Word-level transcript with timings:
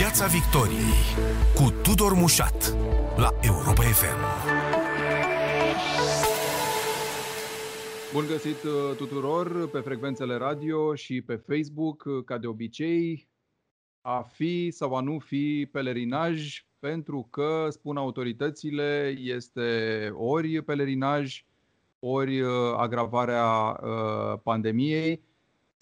Piața 0.00 0.26
Victoriei 0.26 1.02
cu 1.54 1.70
Tudor 1.82 2.12
Mușat 2.12 2.76
la 3.16 3.30
Europa 3.40 3.82
FM. 3.82 4.18
Bun 8.12 8.24
găsit 8.26 8.62
uh, 8.62 8.96
tuturor 8.96 9.68
pe 9.68 9.78
frecvențele 9.78 10.34
radio 10.36 10.94
și 10.94 11.22
pe 11.22 11.34
Facebook, 11.34 12.04
uh, 12.06 12.24
ca 12.24 12.38
de 12.38 12.46
obicei, 12.46 13.28
a 14.00 14.22
fi 14.22 14.70
sau 14.70 14.94
a 14.94 15.00
nu 15.00 15.18
fi 15.18 15.68
pelerinaj, 15.72 16.64
pentru 16.78 17.28
că, 17.30 17.66
spun 17.70 17.96
autoritățile, 17.96 19.14
este 19.18 20.10
ori 20.14 20.62
pelerinaj, 20.62 21.44
ori 21.98 22.40
uh, 22.40 22.50
agravarea 22.76 23.80
pandemiei, 24.42 25.22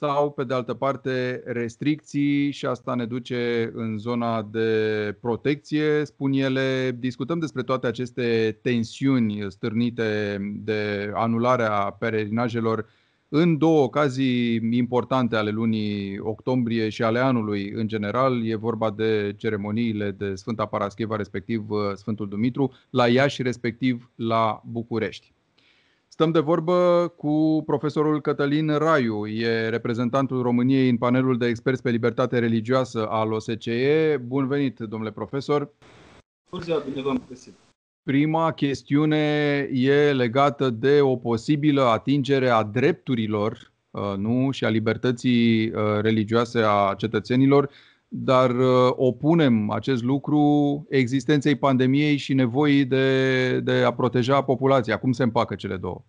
sau, 0.00 0.30
pe 0.30 0.44
de 0.44 0.54
altă 0.54 0.74
parte, 0.74 1.42
restricții 1.44 2.50
și 2.50 2.66
asta 2.66 2.94
ne 2.94 3.06
duce 3.06 3.70
în 3.74 3.98
zona 3.98 4.42
de 4.42 5.16
protecție, 5.20 6.04
spun 6.04 6.32
ele. 6.32 6.96
Discutăm 6.98 7.38
despre 7.38 7.62
toate 7.62 7.86
aceste 7.86 8.58
tensiuni 8.62 9.46
stârnite 9.48 10.38
de 10.64 11.10
anularea 11.14 11.96
peregrinajelor 11.98 12.86
în 13.28 13.58
două 13.58 13.82
ocazii 13.82 14.60
importante 14.70 15.36
ale 15.36 15.50
lunii 15.50 16.18
octombrie 16.18 16.88
și 16.88 17.02
ale 17.02 17.18
anului 17.18 17.70
în 17.70 17.88
general. 17.88 18.46
E 18.46 18.54
vorba 18.54 18.90
de 18.90 19.34
ceremoniile 19.36 20.10
de 20.10 20.34
Sfânta 20.34 20.66
Parascheva, 20.66 21.16
respectiv 21.16 21.66
Sfântul 21.94 22.28
Dumitru, 22.28 22.72
la 22.90 23.08
Iași, 23.08 23.42
respectiv 23.42 24.10
la 24.14 24.62
București. 24.64 25.32
Stăm 26.18 26.30
de 26.30 26.38
vorbă 26.38 27.08
cu 27.16 27.62
profesorul 27.66 28.20
Cătălin 28.20 28.76
Raiu, 28.76 29.26
e 29.26 29.68
reprezentantul 29.68 30.42
României 30.42 30.88
în 30.88 30.96
panelul 30.96 31.38
de 31.38 31.46
experți 31.46 31.82
pe 31.82 31.90
libertate 31.90 32.38
religioasă 32.38 33.06
al 33.08 33.32
OSCE. 33.32 34.20
Bun 34.26 34.46
venit, 34.46 34.78
domnule 34.78 35.12
profesor! 35.12 35.70
Bună 36.50 36.62
ziua, 36.62 36.82
bine 36.90 37.02
v-am 37.02 37.22
găsit! 37.28 37.52
Prima 38.02 38.52
chestiune 38.52 39.16
e 39.72 40.12
legată 40.12 40.70
de 40.70 41.00
o 41.00 41.16
posibilă 41.16 41.82
atingere 41.82 42.48
a 42.48 42.62
drepturilor 42.62 43.72
uh, 43.90 44.14
nu, 44.16 44.50
și 44.50 44.64
a 44.64 44.68
libertății 44.68 45.68
uh, 45.68 45.74
religioase 46.00 46.62
a 46.66 46.94
cetățenilor 46.96 47.70
dar 48.08 48.50
uh, 48.50 48.92
opunem 48.96 49.70
acest 49.70 50.02
lucru 50.02 50.86
existenței 50.88 51.56
pandemiei 51.56 52.16
și 52.16 52.34
nevoii 52.34 52.84
de, 52.84 53.60
de 53.60 53.72
a 53.72 53.92
proteja 53.92 54.42
populația. 54.42 54.98
Cum 54.98 55.12
se 55.12 55.22
împacă 55.22 55.54
cele 55.54 55.76
două? 55.76 56.04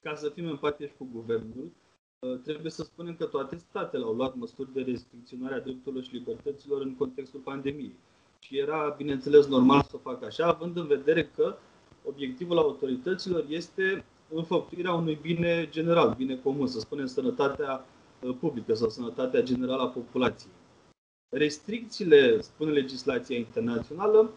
Ca 0.00 0.14
să 0.14 0.30
fim 0.34 0.46
empatici 0.46 0.92
cu 0.98 1.08
guvernul, 1.12 1.72
uh, 2.18 2.40
trebuie 2.44 2.70
să 2.70 2.82
spunem 2.82 3.14
că 3.18 3.24
toate 3.24 3.56
statele 3.56 4.04
au 4.04 4.12
luat 4.12 4.34
măsuri 4.34 4.72
de 4.72 4.80
restricționare 4.80 5.54
a 5.54 5.60
drepturilor 5.60 6.04
și 6.04 6.14
libertăților 6.14 6.80
în 6.80 6.94
contextul 6.94 7.40
pandemiei. 7.40 7.94
Și 8.38 8.58
era, 8.58 8.94
bineînțeles, 8.96 9.46
normal 9.46 9.86
să 9.90 9.96
facă 9.96 10.26
așa, 10.26 10.46
având 10.46 10.76
în 10.76 10.86
vedere 10.86 11.30
că 11.36 11.56
obiectivul 12.04 12.58
autorităților 12.58 13.44
este 13.48 14.04
înfăptuirea 14.34 14.92
unui 14.92 15.18
bine 15.22 15.68
general, 15.70 16.14
bine 16.16 16.36
comun, 16.36 16.66
să 16.66 16.78
spunem 16.80 17.06
sănătatea 17.06 17.84
uh, 18.20 18.34
publică 18.40 18.74
sau 18.74 18.88
sănătatea 18.88 19.42
generală 19.42 19.82
a 19.82 19.86
populației 19.86 20.52
restricțiile, 21.32 22.40
spune 22.40 22.70
legislația 22.70 23.36
internațională, 23.36 24.30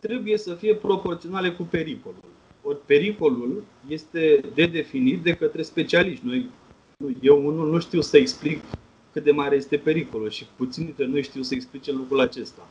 trebuie 0.00 0.38
să 0.38 0.54
fie 0.54 0.74
proporționale 0.74 1.50
cu 1.50 1.62
pericolul. 1.62 2.24
Ori 2.62 2.78
pericolul 2.86 3.64
este 3.88 4.40
de 4.54 4.66
definit 4.66 5.22
de 5.22 5.34
către 5.34 5.62
specialiști. 5.62 6.26
Noi, 6.26 6.50
eu 7.20 7.46
unul 7.46 7.70
nu 7.70 7.80
știu 7.80 8.00
să 8.00 8.16
explic 8.16 8.62
cât 9.12 9.24
de 9.24 9.30
mare 9.30 9.56
este 9.56 9.76
pericolul 9.76 10.30
și 10.30 10.46
puțin 10.56 10.84
dintre 10.84 11.06
noi 11.06 11.22
știu 11.22 11.42
să 11.42 11.54
explice 11.54 11.92
lucrul 11.92 12.20
acesta. 12.20 12.68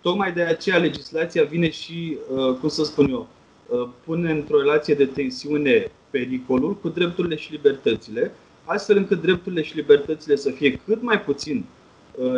Tocmai 0.00 0.32
de 0.32 0.42
aceea 0.42 0.78
legislația 0.78 1.44
vine 1.44 1.70
și, 1.70 2.18
uh, 2.30 2.56
cum 2.60 2.68
să 2.68 2.84
spun 2.84 3.10
eu, 3.10 3.28
uh, 3.68 3.88
pune 4.04 4.30
într-o 4.30 4.58
relație 4.58 4.94
de 4.94 5.06
tensiune 5.06 5.90
pericolul 6.10 6.76
cu 6.76 6.88
drepturile 6.88 7.36
și 7.36 7.52
libertățile, 7.52 8.32
astfel 8.64 8.96
încât 8.96 9.20
drepturile 9.20 9.62
și 9.62 9.76
libertățile 9.76 10.36
să 10.36 10.50
fie 10.50 10.80
cât 10.86 11.02
mai 11.02 11.20
puțin 11.20 11.56
Uh, 11.56 11.83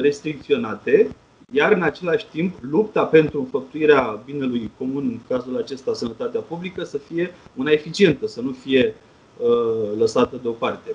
restricționate, 0.00 1.10
iar 1.52 1.72
în 1.72 1.82
același 1.82 2.26
timp 2.26 2.54
lupta 2.60 3.04
pentru 3.04 3.38
înfăptuirea 3.38 4.22
binelui 4.24 4.70
comun, 4.78 5.02
în 5.02 5.18
cazul 5.28 5.56
acesta 5.56 5.94
sănătatea 5.94 6.40
publică, 6.40 6.84
să 6.84 6.98
fie 6.98 7.34
una 7.54 7.70
eficientă, 7.70 8.26
să 8.26 8.40
nu 8.40 8.56
fie 8.62 8.94
uh, 9.36 9.98
lăsată 9.98 10.38
deoparte. 10.42 10.90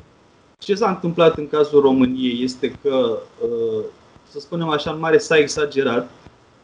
Ce 0.57 0.75
s-a 0.75 0.89
întâmplat 0.89 1.37
în 1.37 1.47
cazul 1.47 1.81
României 1.81 2.43
este 2.43 2.71
că, 2.81 3.19
uh, 3.43 3.83
să 4.29 4.39
spunem 4.39 4.69
așa, 4.69 4.91
în 4.91 4.99
mare 4.99 5.17
s-a 5.17 5.37
exagerat. 5.37 6.09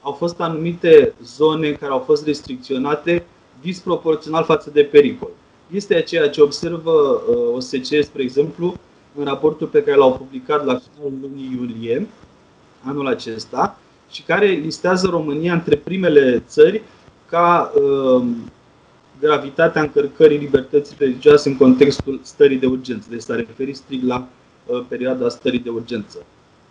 Au 0.01 0.11
fost 0.11 0.39
anumite 0.39 1.13
zone 1.23 1.71
care 1.71 1.91
au 1.91 1.99
fost 1.99 2.25
restricționate 2.25 3.25
disproporțional 3.61 4.43
față 4.43 4.69
de 4.69 4.83
pericol. 4.83 5.29
Este 5.71 6.01
ceea 6.01 6.29
ce 6.29 6.41
observă 6.41 6.91
uh, 6.91 7.55
OSCE, 7.55 8.01
spre 8.01 8.21
exemplu, 8.21 8.73
în 9.17 9.23
raportul 9.23 9.67
pe 9.67 9.83
care 9.83 9.97
l-au 9.97 10.13
publicat 10.13 10.65
la 10.65 10.79
finalul 10.79 11.17
lunii 11.21 11.57
iulie 11.59 12.07
anul 12.83 13.07
acesta 13.07 13.79
și 14.11 14.23
care 14.23 14.45
listează 14.45 15.07
România 15.07 15.53
între 15.53 15.75
primele 15.75 16.43
țări 16.47 16.81
ca 17.29 17.71
uh, 17.75 18.25
gravitatea 19.19 19.81
încărcării 19.81 20.37
libertății 20.37 20.95
religioase 20.99 21.49
în 21.49 21.57
contextul 21.57 22.19
stării 22.23 22.57
de 22.57 22.65
urgență. 22.65 23.07
Deci 23.09 23.21
s-a 23.21 23.35
referit 23.35 23.75
strict 23.75 24.03
la 24.03 24.27
uh, 24.65 24.83
perioada 24.87 25.29
stării 25.29 25.59
de 25.59 25.69
urgență. 25.69 26.17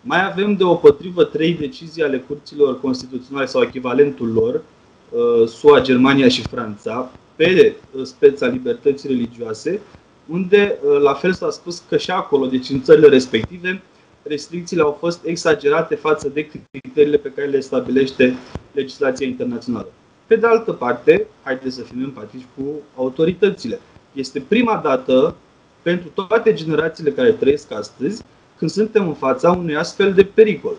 Mai 0.01 0.25
avem 0.25 0.55
de 0.55 0.63
o 0.63 0.75
potrivă 0.75 1.23
trei 1.23 1.53
decizii 1.53 2.03
ale 2.03 2.17
curților 2.17 2.79
constituționale 2.79 3.45
sau 3.45 3.61
echivalentul 3.61 4.31
lor, 4.31 4.61
uh, 5.09 5.47
SUA, 5.47 5.81
Germania 5.81 6.27
și 6.27 6.41
Franța, 6.41 7.11
pe 7.35 7.75
uh, 7.91 8.03
speța 8.03 8.47
libertății 8.47 9.09
religioase, 9.09 9.81
unde 10.29 10.79
uh, 10.83 10.99
la 10.99 11.13
fel 11.13 11.33
s-a 11.33 11.49
spus 11.49 11.83
că 11.89 11.97
și 11.97 12.11
acolo, 12.11 12.45
deci 12.45 12.69
în 12.69 12.81
țările 12.81 13.07
respective, 13.07 13.81
restricțiile 14.23 14.81
au 14.81 14.97
fost 14.99 15.25
exagerate 15.25 15.95
față 15.95 16.29
de 16.29 16.47
criteriile 16.71 17.17
pe 17.17 17.31
care 17.35 17.47
le 17.47 17.59
stabilește 17.59 18.35
legislația 18.71 19.27
internațională. 19.27 19.87
Pe 20.27 20.35
de 20.35 20.47
altă 20.47 20.73
parte, 20.73 21.27
haideți 21.43 21.75
să 21.75 21.81
fim 21.81 22.03
empatici 22.03 22.45
cu 22.55 22.63
autoritățile. 22.95 23.79
Este 24.13 24.39
prima 24.47 24.79
dată 24.83 25.35
pentru 25.81 26.09
toate 26.09 26.53
generațiile 26.53 27.11
care 27.11 27.31
trăiesc 27.31 27.71
astăzi 27.71 28.23
când 28.57 28.71
suntem 28.71 29.07
în 29.07 29.13
fața 29.13 29.51
unui 29.51 29.75
astfel 29.75 30.13
de 30.13 30.23
pericol. 30.23 30.75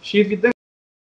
Și 0.00 0.18
evident, 0.18 0.52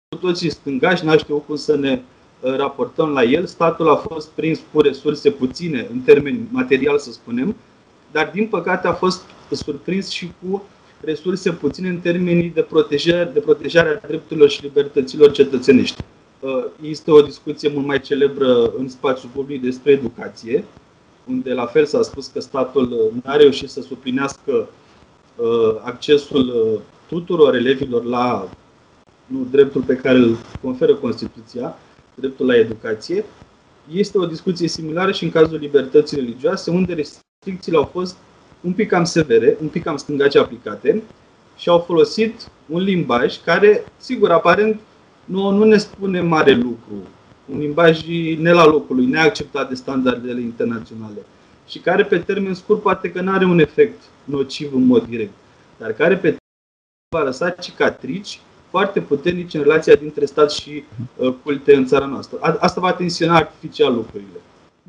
cu 0.09 0.17
toții 0.17 0.49
stângași 0.49 1.05
n 1.05 1.17
știu 1.17 1.37
cum 1.37 1.55
să 1.55 1.75
ne 1.75 2.01
uh, 2.39 2.55
raportăm 2.55 3.09
la 3.09 3.23
el. 3.23 3.45
Statul 3.45 3.89
a 3.89 3.95
fost 3.95 4.29
prins 4.29 4.59
cu 4.73 4.81
resurse 4.81 5.31
puține, 5.31 5.87
în 5.91 5.99
termeni 5.99 6.47
material 6.51 6.97
să 6.97 7.11
spunem, 7.11 7.55
dar 8.11 8.31
din 8.33 8.47
păcate 8.47 8.87
a 8.87 8.93
fost 8.93 9.21
surprins 9.51 10.09
și 10.09 10.31
cu 10.41 10.63
resurse 11.01 11.51
puține 11.51 11.89
în 11.89 11.99
termenii 11.99 12.49
de 12.49 12.61
protejare, 12.61 13.31
de 13.33 13.39
protejare 13.39 13.99
a 14.03 14.07
drepturilor 14.07 14.49
și 14.49 14.61
libertăților 14.61 15.31
cetățenești. 15.31 16.03
Uh, 16.39 16.65
este 16.81 17.11
o 17.11 17.21
discuție 17.21 17.69
mult 17.73 17.85
mai 17.85 17.99
celebră 17.99 18.71
în 18.77 18.89
spațiul 18.89 19.31
public 19.33 19.61
despre 19.61 19.91
educație, 19.91 20.63
unde 21.27 21.53
la 21.53 21.65
fel 21.65 21.85
s-a 21.85 22.01
spus 22.01 22.27
că 22.27 22.39
statul 22.39 23.11
n-a 23.23 23.35
reușit 23.35 23.69
să 23.69 23.81
suplinească 23.81 24.69
uh, 25.35 25.75
accesul 25.83 26.47
uh, 26.47 26.79
tuturor 27.07 27.55
elevilor 27.55 28.03
la 28.03 28.49
nu, 29.25 29.47
dreptul 29.51 29.81
pe 29.81 29.95
care 29.95 30.17
îl 30.17 30.37
conferă 30.61 30.95
Constituția, 30.95 31.77
dreptul 32.15 32.45
la 32.45 32.55
educație. 32.55 33.25
Este 33.91 34.17
o 34.17 34.25
discuție 34.25 34.67
similară 34.67 35.11
și 35.11 35.23
în 35.23 35.31
cazul 35.31 35.57
libertății 35.57 36.17
religioase, 36.17 36.71
unde 36.71 36.93
restricțiile 37.39 37.77
au 37.77 37.89
fost 37.91 38.17
un 38.61 38.73
pic 38.73 38.89
cam 38.89 39.03
severe, 39.03 39.57
un 39.61 39.67
pic 39.67 39.83
cam 39.83 39.97
stângace 39.97 40.39
aplicate 40.39 41.03
și 41.57 41.69
au 41.69 41.79
folosit 41.79 42.51
un 42.65 42.81
limbaj 42.81 43.37
care, 43.43 43.83
sigur, 43.97 44.31
aparent 44.31 44.79
nu, 45.25 45.49
nu 45.49 45.63
ne 45.63 45.77
spune 45.77 46.21
mare 46.21 46.51
lucru. 46.51 46.95
Un 47.45 47.59
limbaj 47.59 48.05
ne 48.37 48.51
la 48.51 48.65
locului, 48.65 49.05
neacceptat 49.05 49.69
de 49.69 49.75
standardele 49.75 50.41
internaționale 50.41 51.25
și 51.67 51.79
care 51.79 52.03
pe 52.03 52.19
termen 52.19 52.53
scurt 52.53 52.81
poate 52.81 53.11
că 53.11 53.21
nu 53.21 53.31
are 53.31 53.45
un 53.45 53.59
efect 53.59 54.01
nociv 54.23 54.73
în 54.73 54.85
mod 54.85 55.05
direct, 55.05 55.33
dar 55.77 55.91
care 55.91 56.13
pe 56.13 56.21
termen 56.21 57.15
va 57.15 57.23
lăsa 57.23 57.49
cicatrici 57.49 58.39
foarte 58.69 59.01
puternice 59.01 59.57
în 59.57 59.63
relația 59.63 59.95
dintre 59.95 60.25
stat 60.25 60.51
și 60.51 60.83
uh, 61.15 61.33
culte 61.43 61.75
în 61.75 61.85
țara 61.85 62.05
noastră. 62.05 62.37
Asta 62.39 62.81
va 62.81 62.93
tensiona 62.93 63.35
artificial 63.35 63.93
lucrurile. 63.93 64.39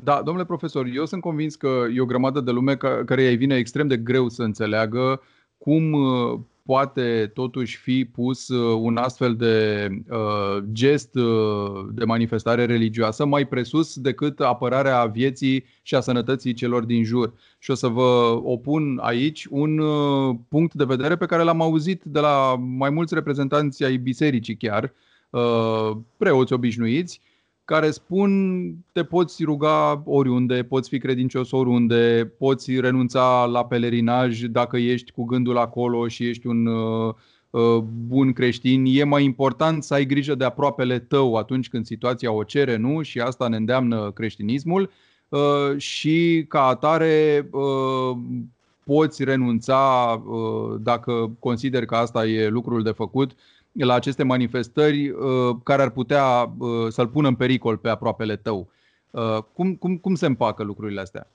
Da, 0.03 0.21
domnule 0.25 0.45
profesor, 0.45 0.85
eu 0.93 1.05
sunt 1.05 1.21
convins 1.21 1.55
că 1.55 1.83
e 1.95 2.01
o 2.01 2.05
grămadă 2.05 2.39
de 2.39 2.51
lume 2.51 2.75
care 3.05 3.27
îi 3.27 3.35
vine 3.35 3.55
extrem 3.55 3.87
de 3.87 3.97
greu 3.97 4.29
să 4.29 4.43
înțeleagă 4.43 5.21
cum 5.57 5.91
uh, 5.91 6.39
poate 6.65 7.31
totuși 7.33 7.77
fi 7.77 8.05
pus 8.05 8.47
uh, 8.47 8.77
un 8.81 8.97
astfel 8.97 9.35
de 9.35 9.87
uh, 10.09 10.63
gest 10.71 11.15
uh, 11.15 11.87
de 11.91 12.05
manifestare 12.05 12.65
religioasă 12.65 13.25
mai 13.25 13.47
presus 13.47 13.99
decât 13.99 14.39
apărarea 14.39 15.05
vieții 15.05 15.65
și 15.81 15.95
a 15.95 15.99
sănătății 15.99 16.53
celor 16.53 16.83
din 16.83 17.03
jur. 17.03 17.33
Și 17.59 17.71
o 17.71 17.73
să 17.73 17.87
vă 17.87 18.39
opun 18.43 18.99
aici 19.01 19.45
un 19.49 19.77
uh, 19.77 20.35
punct 20.49 20.73
de 20.73 20.83
vedere 20.83 21.15
pe 21.15 21.25
care 21.25 21.43
l-am 21.43 21.61
auzit 21.61 22.03
de 22.03 22.19
la 22.19 22.55
mai 22.59 22.89
mulți 22.89 23.13
reprezentanți 23.13 23.83
ai 23.83 23.97
bisericii 23.97 24.57
chiar, 24.57 24.93
preoți 26.17 26.53
obișnuiți 26.53 27.21
care 27.71 27.91
spun 27.91 28.31
te 28.91 29.03
poți 29.03 29.43
ruga 29.43 30.01
oriunde, 30.05 30.63
poți 30.63 30.89
fi 30.89 30.97
credincios 30.97 31.51
oriunde, 31.51 32.33
poți 32.37 32.79
renunța 32.79 33.45
la 33.45 33.65
pelerinaj 33.65 34.41
dacă 34.41 34.77
ești 34.77 35.11
cu 35.11 35.23
gândul 35.23 35.57
acolo 35.57 36.07
și 36.07 36.27
ești 36.27 36.47
un 36.47 36.65
uh, 36.65 37.13
uh, 37.49 37.77
bun 38.07 38.33
creștin. 38.33 38.83
E 38.87 39.03
mai 39.03 39.23
important 39.23 39.83
să 39.83 39.93
ai 39.93 40.05
grijă 40.05 40.35
de 40.35 40.43
aproapele 40.43 40.99
tău 40.99 41.35
atunci 41.35 41.69
când 41.69 41.85
situația 41.85 42.31
o 42.31 42.43
cere, 42.43 42.75
nu? 42.75 43.01
Și 43.01 43.19
asta 43.19 43.47
ne 43.47 43.55
îndeamnă 43.55 44.11
creștinismul. 44.11 44.91
Uh, 45.29 45.77
și 45.77 46.45
ca 46.47 46.65
atare 46.65 47.49
poți 48.83 49.23
renunța 49.23 50.23
dacă 50.79 51.35
consider 51.39 51.85
că 51.85 51.95
asta 51.95 52.25
e 52.25 52.47
lucrul 52.47 52.83
de 52.83 52.91
făcut 52.91 53.31
la 53.71 53.93
aceste 53.93 54.23
manifestări 54.23 55.09
uh, 55.09 55.55
care 55.63 55.81
ar 55.81 55.89
putea 55.89 56.53
uh, 56.57 56.87
să-l 56.89 57.07
pună 57.07 57.27
în 57.27 57.35
pericol 57.35 57.77
pe 57.77 57.89
aproapele 57.89 58.35
tău. 58.35 58.69
Uh, 59.11 59.37
cum, 59.53 59.75
cum, 59.75 59.97
cum 59.97 60.15
se 60.15 60.25
împacă 60.25 60.63
lucrurile 60.63 61.01
astea? 61.01 61.27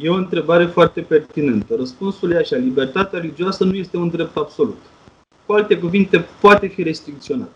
E 0.00 0.08
o 0.08 0.14
întrebare 0.14 0.66
foarte 0.66 1.00
pertinentă. 1.00 1.74
Răspunsul 1.74 2.32
e 2.32 2.36
așa, 2.36 2.56
libertatea 2.56 3.18
religioasă 3.18 3.64
nu 3.64 3.74
este 3.74 3.96
un 3.96 4.08
drept 4.08 4.36
absolut. 4.36 4.78
Cu 5.46 5.52
alte 5.52 5.78
cuvinte, 5.78 6.26
poate 6.40 6.66
fi 6.66 6.82
restricționat. 6.82 7.54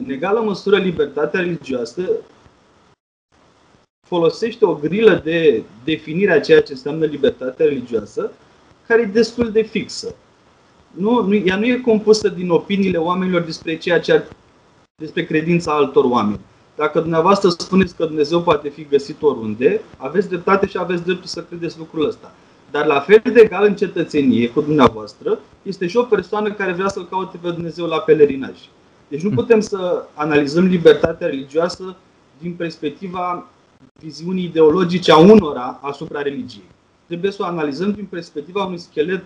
În 0.00 0.10
egală 0.10 0.40
măsură, 0.40 0.76
libertatea 0.76 1.40
religioasă 1.40 2.10
folosește 4.06 4.64
o 4.64 4.74
grilă 4.74 5.20
de 5.24 5.62
definire 5.84 6.32
a 6.32 6.40
ceea 6.40 6.62
ce 6.62 6.72
înseamnă 6.72 7.04
libertatea 7.04 7.66
religioasă, 7.66 8.32
care 8.86 9.02
e 9.02 9.06
destul 9.06 9.50
de 9.50 9.62
fixă 9.62 10.14
nu, 10.96 11.22
nu, 11.22 11.34
ea 11.34 11.56
nu 11.56 11.64
e 11.64 11.76
compusă 11.76 12.28
din 12.28 12.50
opiniile 12.50 12.98
oamenilor 12.98 13.40
despre 13.42 13.76
ceea 13.76 14.00
ce 14.00 14.12
ar, 14.12 14.24
despre 14.96 15.24
credința 15.24 15.72
altor 15.72 16.04
oameni. 16.04 16.40
Dacă 16.76 17.00
dumneavoastră 17.00 17.48
spuneți 17.48 17.96
că 17.96 18.04
Dumnezeu 18.04 18.42
poate 18.42 18.68
fi 18.68 18.86
găsit 18.90 19.22
oriunde, 19.22 19.80
aveți 19.96 20.28
dreptate 20.28 20.66
și 20.66 20.78
aveți 20.78 21.04
dreptul 21.04 21.26
să 21.26 21.42
credeți 21.42 21.78
lucrul 21.78 22.06
ăsta. 22.06 22.32
Dar 22.70 22.86
la 22.86 23.00
fel 23.00 23.22
de 23.32 23.40
egal 23.40 23.64
în 23.64 23.76
cetățenie 23.76 24.48
cu 24.48 24.60
dumneavoastră, 24.60 25.38
este 25.62 25.86
și 25.86 25.96
o 25.96 26.02
persoană 26.02 26.52
care 26.52 26.72
vrea 26.72 26.88
să-L 26.88 27.08
caute 27.10 27.38
pe 27.42 27.50
Dumnezeu 27.50 27.86
la 27.86 27.98
pelerinaj. 27.98 28.58
Deci 29.08 29.22
nu 29.22 29.30
putem 29.30 29.60
să 29.60 30.04
analizăm 30.14 30.64
libertatea 30.64 31.26
religioasă 31.26 31.96
din 32.38 32.52
perspectiva 32.52 33.46
viziunii 34.00 34.44
ideologice 34.44 35.12
a 35.12 35.18
unora 35.18 35.78
asupra 35.82 36.22
religiei. 36.22 36.68
Trebuie 37.06 37.30
să 37.30 37.42
o 37.42 37.46
analizăm 37.46 37.92
din 37.92 38.06
perspectiva 38.10 38.64
unui 38.64 38.78
schelet 38.78 39.24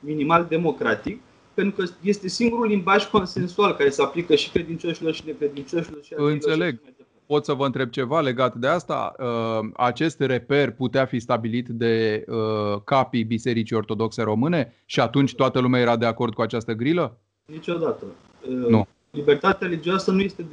minimal 0.00 0.46
democratic, 0.48 1.20
pentru 1.54 1.82
că 1.82 1.90
este 2.00 2.28
singurul 2.28 2.66
limbaj 2.66 3.04
consensual 3.04 3.74
care 3.74 3.90
se 3.90 4.02
aplică 4.02 4.34
și 4.34 4.50
credincioșilor 4.50 5.14
și 5.14 5.22
necredincioșilor. 5.26 6.02
Și 6.02 6.14
Înțeleg. 6.16 6.80
Și 6.84 6.92
Pot 7.26 7.44
să 7.44 7.52
vă 7.52 7.64
întreb 7.64 7.90
ceva 7.90 8.20
legat 8.20 8.54
de 8.54 8.66
asta? 8.66 9.14
Uh, 9.18 9.68
acest 9.76 10.20
reper 10.20 10.70
putea 10.70 11.04
fi 11.04 11.18
stabilit 11.18 11.68
de 11.68 12.24
uh, 12.26 12.80
capii 12.84 13.24
Bisericii 13.24 13.76
Ortodoxe 13.76 14.22
Române 14.22 14.74
și 14.84 15.00
atunci 15.00 15.34
toată 15.34 15.58
lumea 15.58 15.80
era 15.80 15.96
de 15.96 16.06
acord 16.06 16.34
cu 16.34 16.42
această 16.42 16.72
grilă? 16.72 17.18
Niciodată. 17.44 18.04
Uh, 18.48 18.68
nu. 18.68 18.86
Libertatea 19.10 19.66
religioasă 19.66 20.10
nu 20.10 20.20
este 20.20 20.46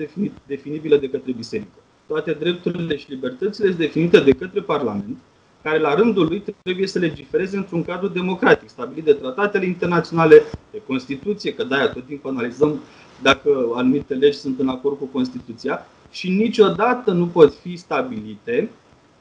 definibilă 0.46 0.98
de 0.98 1.10
către 1.10 1.32
biserică. 1.32 1.78
Toate 2.08 2.32
drepturile 2.32 2.98
și 2.98 3.10
libertățile 3.10 3.68
sunt 3.68 3.80
definite 3.80 4.20
de 4.20 4.32
către 4.32 4.62
Parlament 4.62 5.18
care 5.66 5.80
la 5.80 5.94
rândul 5.94 6.26
lui 6.26 6.44
trebuie 6.64 6.88
să 6.88 7.00
legifereze 7.00 7.58
într-un 7.58 7.84
cadru 7.84 8.08
democratic, 8.08 8.70
stabilit 8.70 9.04
de 9.04 9.14
tratatele 9.14 9.66
internaționale, 9.66 10.44
de 10.72 10.82
Constituție, 10.88 11.54
că 11.54 11.64
de-aia 11.64 11.88
tot 11.88 12.06
timpul 12.06 12.30
analizăm 12.30 12.80
dacă 13.22 13.50
anumite 13.76 14.14
legi 14.14 14.38
sunt 14.38 14.60
în 14.60 14.68
acord 14.68 14.98
cu 14.98 15.06
Constituția 15.06 15.86
și 16.12 16.30
niciodată 16.30 17.12
nu 17.12 17.28
pot 17.28 17.54
fi 17.54 17.76
stabilite 17.76 18.70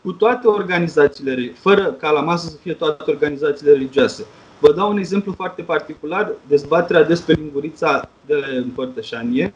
cu 0.03 0.13
toate 0.13 0.47
organizațiile, 0.47 1.53
fără 1.55 1.85
ca 1.93 2.11
la 2.11 2.21
masă 2.21 2.49
să 2.49 2.57
fie 2.57 2.73
toate 2.73 3.11
organizațiile 3.11 3.73
religioase. 3.73 4.25
Vă 4.61 4.73
dau 4.73 4.91
un 4.91 4.99
exemplu 4.99 5.33
foarte 5.33 5.63
particular, 5.63 6.33
dezbaterea 6.49 7.05
despre 7.05 7.35
lingurița 7.35 8.09
de 8.27 8.35
împărtășanie, 8.57 9.55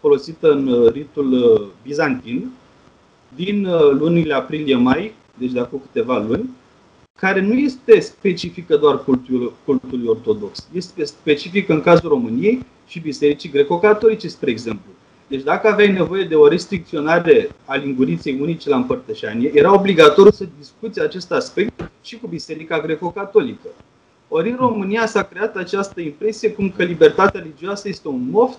folosită 0.00 0.50
în 0.50 0.90
ritul 0.92 1.32
uh, 1.32 1.66
bizantin, 1.82 2.50
din 3.34 3.66
uh, 3.66 3.90
lunile 3.90 4.34
aprilie-mai, 4.34 5.14
deci 5.38 5.52
de 5.52 5.60
acum 5.60 5.82
câteva 5.92 6.18
luni, 6.18 6.50
care 7.18 7.40
nu 7.40 7.52
este 7.52 8.00
specifică 8.00 8.76
doar 8.76 9.04
cultului, 9.04 9.52
cultului 9.64 10.06
ortodox. 10.06 10.68
Este 10.72 11.04
specifică 11.04 11.72
în 11.72 11.80
cazul 11.80 12.08
României 12.08 12.64
și 12.86 13.00
Bisericii 13.00 13.50
Greco-Catolice, 13.50 14.28
spre 14.28 14.50
exemplu. 14.50 14.90
Deci 15.26 15.42
dacă 15.42 15.68
aveai 15.68 15.92
nevoie 15.92 16.24
de 16.24 16.34
o 16.34 16.48
restricționare 16.48 17.48
a 17.64 17.74
linguriței 17.74 18.38
unice 18.40 18.68
la 18.68 18.76
împărtășanie, 18.76 19.50
era 19.54 19.74
obligatoriu 19.74 20.30
să 20.30 20.46
discuți 20.58 21.00
acest 21.00 21.32
aspect 21.32 21.90
și 22.02 22.18
cu 22.18 22.26
Biserica 22.26 22.80
Greco-Catolică. 22.80 23.68
Ori 24.28 24.50
în 24.50 24.56
România 24.56 25.06
s-a 25.06 25.22
creat 25.22 25.56
această 25.56 26.00
impresie 26.00 26.52
cum 26.52 26.70
că 26.70 26.82
libertatea 26.82 27.40
religioasă 27.40 27.88
este 27.88 28.08
un 28.08 28.30
moft 28.30 28.58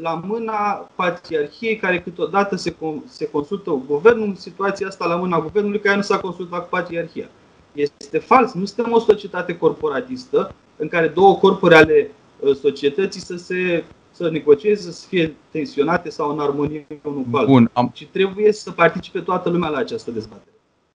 la 0.00 0.22
mâna 0.26 0.88
patriarhiei 0.94 1.76
care 1.76 2.00
câteodată 2.00 2.56
se, 2.56 2.74
se 3.06 3.28
consultă 3.28 3.70
cu 3.70 3.84
guvernul, 3.86 4.26
în 4.26 4.34
situația 4.34 4.86
asta 4.86 5.06
la 5.06 5.16
mâna 5.16 5.40
guvernului 5.40 5.80
care 5.80 5.96
nu 5.96 6.02
s-a 6.02 6.18
consultat 6.18 6.62
cu 6.62 6.68
patriarhia. 6.70 7.28
Este 7.72 8.18
fals. 8.18 8.52
Nu 8.52 8.64
suntem 8.64 8.92
o 8.92 8.98
societate 8.98 9.56
corporatistă 9.56 10.54
în 10.76 10.88
care 10.88 11.08
două 11.08 11.36
corpuri 11.36 11.74
ale 11.74 12.10
uh, 12.40 12.54
societății 12.54 13.20
să 13.20 13.36
se 13.36 13.84
să 14.10 14.30
negocieze, 14.30 14.90
să 14.90 15.06
fie 15.06 15.34
tensionate 15.50 16.10
sau 16.10 16.32
în 16.32 16.40
armonie 16.40 16.86
unul 17.02 17.24
cu 17.30 17.36
altul. 17.36 17.52
Bun, 17.52 17.70
am... 17.72 17.90
Ci 17.94 18.06
trebuie 18.06 18.52
să 18.52 18.70
participe 18.70 19.20
toată 19.20 19.50
lumea 19.50 19.68
la 19.68 19.78
această 19.78 20.10
dezbatere. 20.10 20.52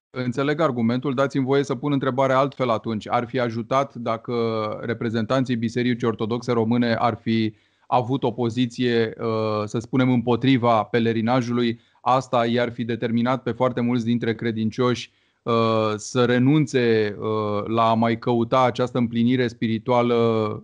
Înțeleg 0.09 0.59
argumentul, 0.59 1.13
dați-mi 1.13 1.45
voie 1.45 1.63
să 1.63 1.75
pun 1.75 1.91
întrebarea 1.91 2.37
altfel 2.37 2.69
atunci. 2.69 3.07
Ar 3.09 3.27
fi 3.27 3.39
ajutat 3.39 3.95
dacă 3.95 4.33
reprezentanții 4.81 5.55
Bisericii 5.55 6.07
Ortodoxe 6.07 6.51
Române 6.51 6.93
ar 6.93 7.19
fi 7.21 7.53
avut 7.95 8.23
o 8.23 8.31
poziție, 8.31 9.13
uh, 9.19 9.63
să 9.65 9.79
spunem, 9.79 10.11
împotriva 10.11 10.83
pelerinajului, 10.83 11.79
asta 12.01 12.45
i-ar 12.45 12.71
fi 12.71 12.83
determinat 12.83 13.43
pe 13.43 13.51
foarte 13.51 13.81
mulți 13.81 14.05
dintre 14.05 14.35
credincioși 14.35 15.11
uh, 15.43 15.93
să 15.95 16.25
renunțe 16.25 17.15
uh, 17.19 17.63
la 17.67 17.89
a 17.89 17.93
mai 17.93 18.19
căuta 18.19 18.63
această 18.63 18.97
împlinire 18.97 19.47
spirituală 19.47 20.15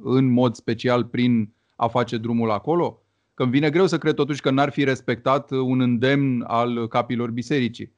în 0.03 0.31
mod 0.31 0.55
special 0.55 1.03
prin 1.03 1.53
a 1.75 1.87
face 1.87 2.17
drumul 2.17 2.51
acolo? 2.51 3.01
Că 3.33 3.43
îmi 3.43 3.51
vine 3.51 3.69
greu 3.69 3.87
să 3.87 3.97
cred 3.97 4.13
totuși 4.13 4.41
că 4.41 4.49
n-ar 4.49 4.69
fi 4.69 4.83
respectat 4.83 5.51
un 5.51 5.81
îndemn 5.81 6.44
al 6.47 6.87
capilor 6.87 7.31
bisericii. 7.31 7.92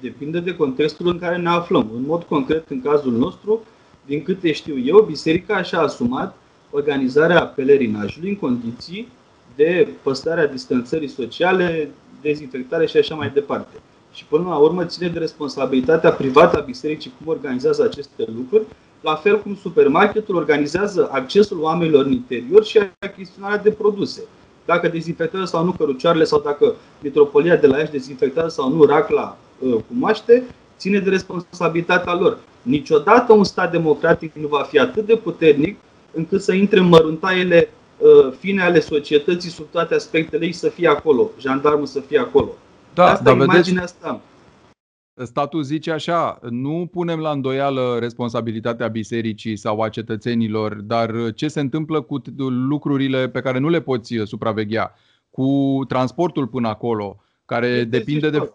Depinde 0.00 0.40
de 0.40 0.54
contextul 0.54 1.08
în 1.08 1.18
care 1.18 1.36
ne 1.36 1.48
aflăm. 1.48 1.90
În 1.94 2.02
mod 2.06 2.22
concret, 2.22 2.68
în 2.68 2.82
cazul 2.82 3.12
nostru, 3.12 3.60
din 4.06 4.22
câte 4.22 4.52
știu 4.52 4.78
eu, 4.78 5.00
biserica 5.00 5.62
și-a 5.62 5.80
asumat 5.80 6.41
organizarea 6.72 7.46
pelerinajului 7.46 8.28
în 8.28 8.36
condiții 8.36 9.08
de 9.56 9.88
păstrarea 10.02 10.46
distanțării 10.46 11.08
sociale, 11.08 11.90
dezinfectare 12.22 12.86
și 12.86 12.96
așa 12.96 13.14
mai 13.14 13.30
departe. 13.34 13.76
Și 14.12 14.24
până 14.24 14.48
la 14.48 14.56
urmă 14.56 14.84
ține 14.84 15.08
de 15.08 15.18
responsabilitatea 15.18 16.10
privată 16.10 16.58
a 16.58 16.64
bisericii 16.64 17.12
cum 17.18 17.32
organizează 17.32 17.82
aceste 17.82 18.24
lucruri, 18.36 18.64
la 19.00 19.14
fel 19.14 19.42
cum 19.42 19.56
supermarketul 19.56 20.36
organizează 20.36 21.08
accesul 21.12 21.60
oamenilor 21.60 22.04
în 22.04 22.12
interior 22.12 22.64
și 22.64 22.78
achiziționarea 22.98 23.58
de 23.58 23.70
produse. 23.70 24.22
Dacă 24.64 24.88
dezinfectează 24.88 25.44
sau 25.44 25.64
nu 25.64 25.72
cărucioarele 25.72 26.24
sau 26.24 26.40
dacă 26.40 26.74
metropolia 27.02 27.56
de 27.56 27.66
la 27.66 27.78
Iași 27.78 27.90
dezinfectează 27.90 28.48
sau 28.48 28.74
nu 28.74 28.84
racla 28.84 29.36
uh, 29.58 29.74
cu 29.74 29.84
maște, 29.88 30.42
ține 30.78 30.98
de 30.98 31.10
responsabilitatea 31.10 32.14
lor. 32.14 32.38
Niciodată 32.62 33.32
un 33.32 33.44
stat 33.44 33.70
democratic 33.70 34.34
nu 34.34 34.46
va 34.46 34.62
fi 34.62 34.78
atât 34.78 35.06
de 35.06 35.16
puternic 35.16 35.76
încât 36.12 36.42
să 36.42 36.52
intre 36.52 36.78
în 36.78 36.88
măruntaiele 36.88 37.68
uh, 37.98 38.32
fine 38.38 38.62
ale 38.62 38.80
societății 38.80 39.50
sub 39.50 39.66
toate 39.70 39.94
aspectele 39.94 40.44
ei 40.44 40.52
să 40.52 40.68
fie 40.68 40.88
acolo, 40.88 41.30
jandarmul 41.38 41.86
să 41.86 42.00
fie 42.00 42.18
acolo. 42.18 42.48
Da, 42.94 43.04
asta 43.04 43.22
dar 43.22 43.34
imaginea 43.34 43.62
vedeți, 43.62 43.82
asta. 43.82 44.20
Statul 45.24 45.62
zice 45.62 45.90
așa, 45.90 46.38
nu 46.50 46.88
punem 46.92 47.18
la 47.18 47.30
îndoială 47.30 47.96
responsabilitatea 48.00 48.88
bisericii 48.88 49.56
sau 49.56 49.80
a 49.80 49.88
cetățenilor, 49.88 50.74
dar 50.74 51.32
ce 51.34 51.48
se 51.48 51.60
întâmplă 51.60 52.00
cu 52.00 52.22
lucrurile 52.48 53.28
pe 53.28 53.40
care 53.40 53.58
nu 53.58 53.68
le 53.68 53.80
poți 53.80 54.16
uh, 54.16 54.26
supraveghea, 54.26 54.94
cu 55.30 55.80
transportul 55.88 56.46
până 56.46 56.68
acolo, 56.68 57.22
care 57.44 57.84
depinde 57.84 58.30
de, 58.30 58.52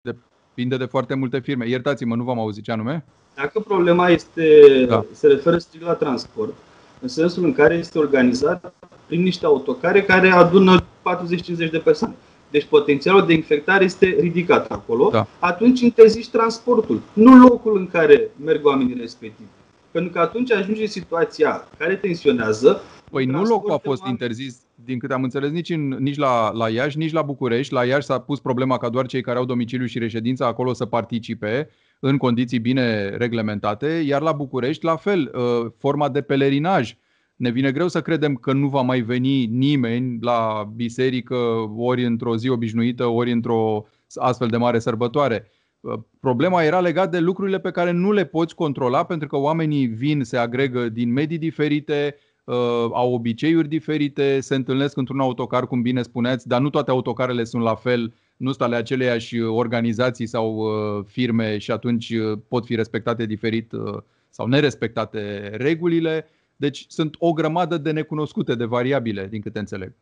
depinde 0.00 0.76
de 0.76 0.84
foarte 0.84 1.14
multe 1.14 1.38
firme. 1.38 1.68
Iertați-mă, 1.68 2.16
nu 2.16 2.24
v-am 2.24 2.38
auzit 2.38 2.64
ce 2.64 2.72
anume? 2.72 3.04
Dacă 3.34 3.60
problema 3.60 4.08
este, 4.08 4.60
da. 4.88 5.04
se 5.12 5.26
referă 5.26 5.58
strict 5.58 5.84
la 5.84 5.92
transport, 5.92 6.54
în 7.00 7.08
sensul 7.08 7.44
în 7.44 7.52
care 7.52 7.74
este 7.74 7.98
organizat 7.98 8.74
prin 9.06 9.22
niște 9.22 9.46
autocare 9.46 10.02
care 10.02 10.28
adună 10.30 10.80
40-50 10.80 11.70
de 11.70 11.82
persoane. 11.84 12.14
Deci 12.50 12.64
potențialul 12.64 13.26
de 13.26 13.32
infectare 13.32 13.84
este 13.84 14.16
ridicat 14.20 14.70
acolo. 14.70 15.08
Da. 15.12 15.26
Atunci 15.38 15.80
interzici 15.80 16.28
transportul, 16.28 17.00
nu 17.12 17.36
locul 17.36 17.76
în 17.76 17.86
care 17.86 18.30
merg 18.44 18.66
oamenii 18.66 18.96
respectivi. 19.00 19.48
Pentru 19.90 20.12
că 20.12 20.18
atunci 20.18 20.52
ajunge 20.52 20.86
situația 20.86 21.68
care 21.78 21.94
tensionează. 21.94 22.82
Păi 23.10 23.24
nu 23.24 23.42
locul 23.42 23.72
a 23.72 23.78
fost 23.78 24.06
interzis, 24.06 24.60
din 24.84 24.98
câte 24.98 25.12
am 25.12 25.22
înțeles, 25.22 25.50
nici, 25.50 25.70
în, 25.70 25.88
nici 25.98 26.16
la, 26.16 26.52
la 26.52 26.68
Iași, 26.68 26.98
nici 26.98 27.12
la 27.12 27.22
București. 27.22 27.72
La 27.72 27.84
Iași 27.84 28.06
s-a 28.06 28.18
pus 28.18 28.40
problema 28.40 28.76
ca 28.76 28.88
doar 28.88 29.06
cei 29.06 29.20
care 29.20 29.38
au 29.38 29.44
domiciliu 29.44 29.86
și 29.86 29.98
reședință 29.98 30.44
acolo 30.44 30.72
să 30.72 30.86
participe 30.86 31.70
în 31.98 32.16
condiții 32.16 32.58
bine 32.58 33.08
reglementate, 33.08 33.86
iar 33.86 34.22
la 34.22 34.32
București, 34.32 34.84
la 34.84 34.96
fel, 34.96 35.34
uh, 35.34 35.70
forma 35.78 36.08
de 36.08 36.20
pelerinaj. 36.20 36.96
Ne 37.36 37.50
vine 37.50 37.72
greu 37.72 37.88
să 37.88 38.02
credem 38.02 38.34
că 38.34 38.52
nu 38.52 38.68
va 38.68 38.80
mai 38.80 39.00
veni 39.00 39.46
nimeni 39.46 40.18
la 40.20 40.70
biserică 40.74 41.36
ori 41.76 42.04
într-o 42.04 42.36
zi 42.36 42.48
obișnuită, 42.48 43.06
ori 43.06 43.32
într-o 43.32 43.86
astfel 44.14 44.48
de 44.48 44.56
mare 44.56 44.78
sărbătoare. 44.78 45.50
Uh, 45.80 45.98
problema 46.20 46.62
era 46.62 46.80
legată 46.80 47.10
de 47.10 47.18
lucrurile 47.18 47.60
pe 47.60 47.70
care 47.70 47.90
nu 47.90 48.12
le 48.12 48.24
poți 48.24 48.54
controla 48.54 49.04
pentru 49.04 49.28
că 49.28 49.36
oamenii 49.36 49.86
vin, 49.86 50.24
se 50.24 50.36
agregă 50.36 50.88
din 50.88 51.12
medii 51.12 51.38
diferite, 51.38 52.16
uh, 52.44 52.54
au 52.92 53.12
obiceiuri 53.12 53.68
diferite, 53.68 54.40
se 54.40 54.54
întâlnesc 54.54 54.96
într-un 54.96 55.20
autocar, 55.20 55.66
cum 55.66 55.82
bine 55.82 56.02
spuneați, 56.02 56.48
dar 56.48 56.60
nu 56.60 56.70
toate 56.70 56.90
autocarele 56.90 57.44
sunt 57.44 57.62
la 57.62 57.74
fel 57.74 58.14
nu 58.38 58.48
sunt 58.48 58.62
ale 58.62 58.76
aceleiași 58.76 59.40
organizații 59.40 60.26
sau 60.26 60.56
uh, 60.56 61.04
firme 61.06 61.58
și 61.58 61.70
atunci 61.70 62.10
uh, 62.10 62.38
pot 62.48 62.64
fi 62.64 62.74
respectate 62.74 63.26
diferit 63.26 63.72
uh, 63.72 63.96
sau 64.28 64.46
nerespectate 64.46 65.50
regulile. 65.54 66.28
Deci 66.56 66.84
sunt 66.88 67.14
o 67.18 67.32
grămadă 67.32 67.78
de 67.78 67.90
necunoscute, 67.90 68.54
de 68.54 68.64
variabile, 68.64 69.26
din 69.30 69.40
câte 69.40 69.58
înțeleg. 69.58 69.92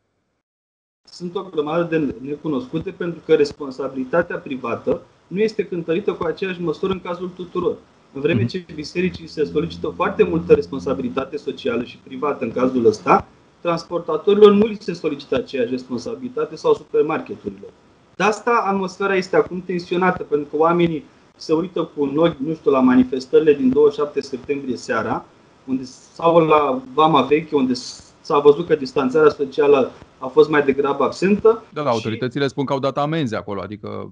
Sunt 1.03 1.35
o 1.35 1.43
grămadă 1.43 1.97
de 1.97 2.15
necunoscute 2.21 2.91
pentru 2.91 3.19
că 3.25 3.33
responsabilitatea 3.33 4.37
privată 4.37 5.01
nu 5.27 5.39
este 5.39 5.65
cântărită 5.65 6.13
cu 6.13 6.23
aceeași 6.23 6.61
măsură 6.61 6.91
în 6.91 7.01
cazul 7.01 7.29
tuturor. 7.35 7.77
În 8.13 8.21
vreme 8.21 8.41
mhm. 8.41 8.49
ce 8.49 8.65
bisericii 8.75 9.27
se 9.27 9.43
solicită 9.43 9.87
foarte 9.95 10.23
multă 10.23 10.53
responsabilitate 10.53 11.37
socială 11.37 11.83
și 11.83 11.97
privată 11.97 12.43
în 12.43 12.51
cazul 12.51 12.85
ăsta, 12.85 13.27
transportatorilor 13.61 14.51
nu 14.51 14.65
li 14.65 14.77
se 14.79 14.93
solicită 14.93 15.35
aceeași 15.35 15.69
responsabilitate 15.69 16.55
sau 16.55 16.73
supermarketurilor. 16.73 17.71
De 18.17 18.23
asta 18.23 18.63
atmosfera 18.65 19.15
este 19.15 19.35
acum 19.35 19.61
tensionată, 19.61 20.23
pentru 20.23 20.47
că 20.49 20.57
oamenii 20.57 21.03
se 21.35 21.53
uită 21.53 21.83
cu 21.95 22.05
noi, 22.05 22.35
nu 22.45 22.53
știu, 22.53 22.71
la 22.71 22.79
manifestările 22.79 23.53
din 23.53 23.69
27 23.69 24.21
septembrie 24.21 24.75
seara, 24.75 25.25
unde 25.65 25.83
sau 25.83 26.37
la 26.37 26.81
Vama 26.93 27.21
Veche, 27.21 27.55
unde 27.55 27.73
s-a 28.21 28.39
văzut 28.39 28.67
că 28.67 28.75
distanțarea 28.75 29.29
socială 29.29 29.91
a 30.17 30.27
fost 30.27 30.49
mai 30.49 30.63
degrabă 30.63 31.03
absentă. 31.03 31.63
Da, 31.73 31.83
da, 31.83 31.89
autoritățile 31.89 32.43
și... 32.43 32.49
spun 32.49 32.65
că 32.65 32.73
au 32.73 32.79
dat 32.79 32.97
amenzi 32.97 33.35
acolo, 33.35 33.61
adică 33.61 34.11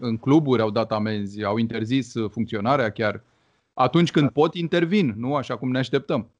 în 0.00 0.16
cluburi 0.16 0.62
au 0.62 0.70
dat 0.70 0.92
amenzi, 0.92 1.44
au 1.44 1.56
interzis 1.56 2.12
funcționarea 2.30 2.90
chiar. 2.90 3.22
Atunci 3.74 4.10
când 4.10 4.24
da. 4.24 4.32
pot, 4.34 4.54
intervin, 4.54 5.14
nu 5.16 5.34
așa 5.34 5.56
cum 5.56 5.70
ne 5.70 5.78
așteptăm. 5.78 6.30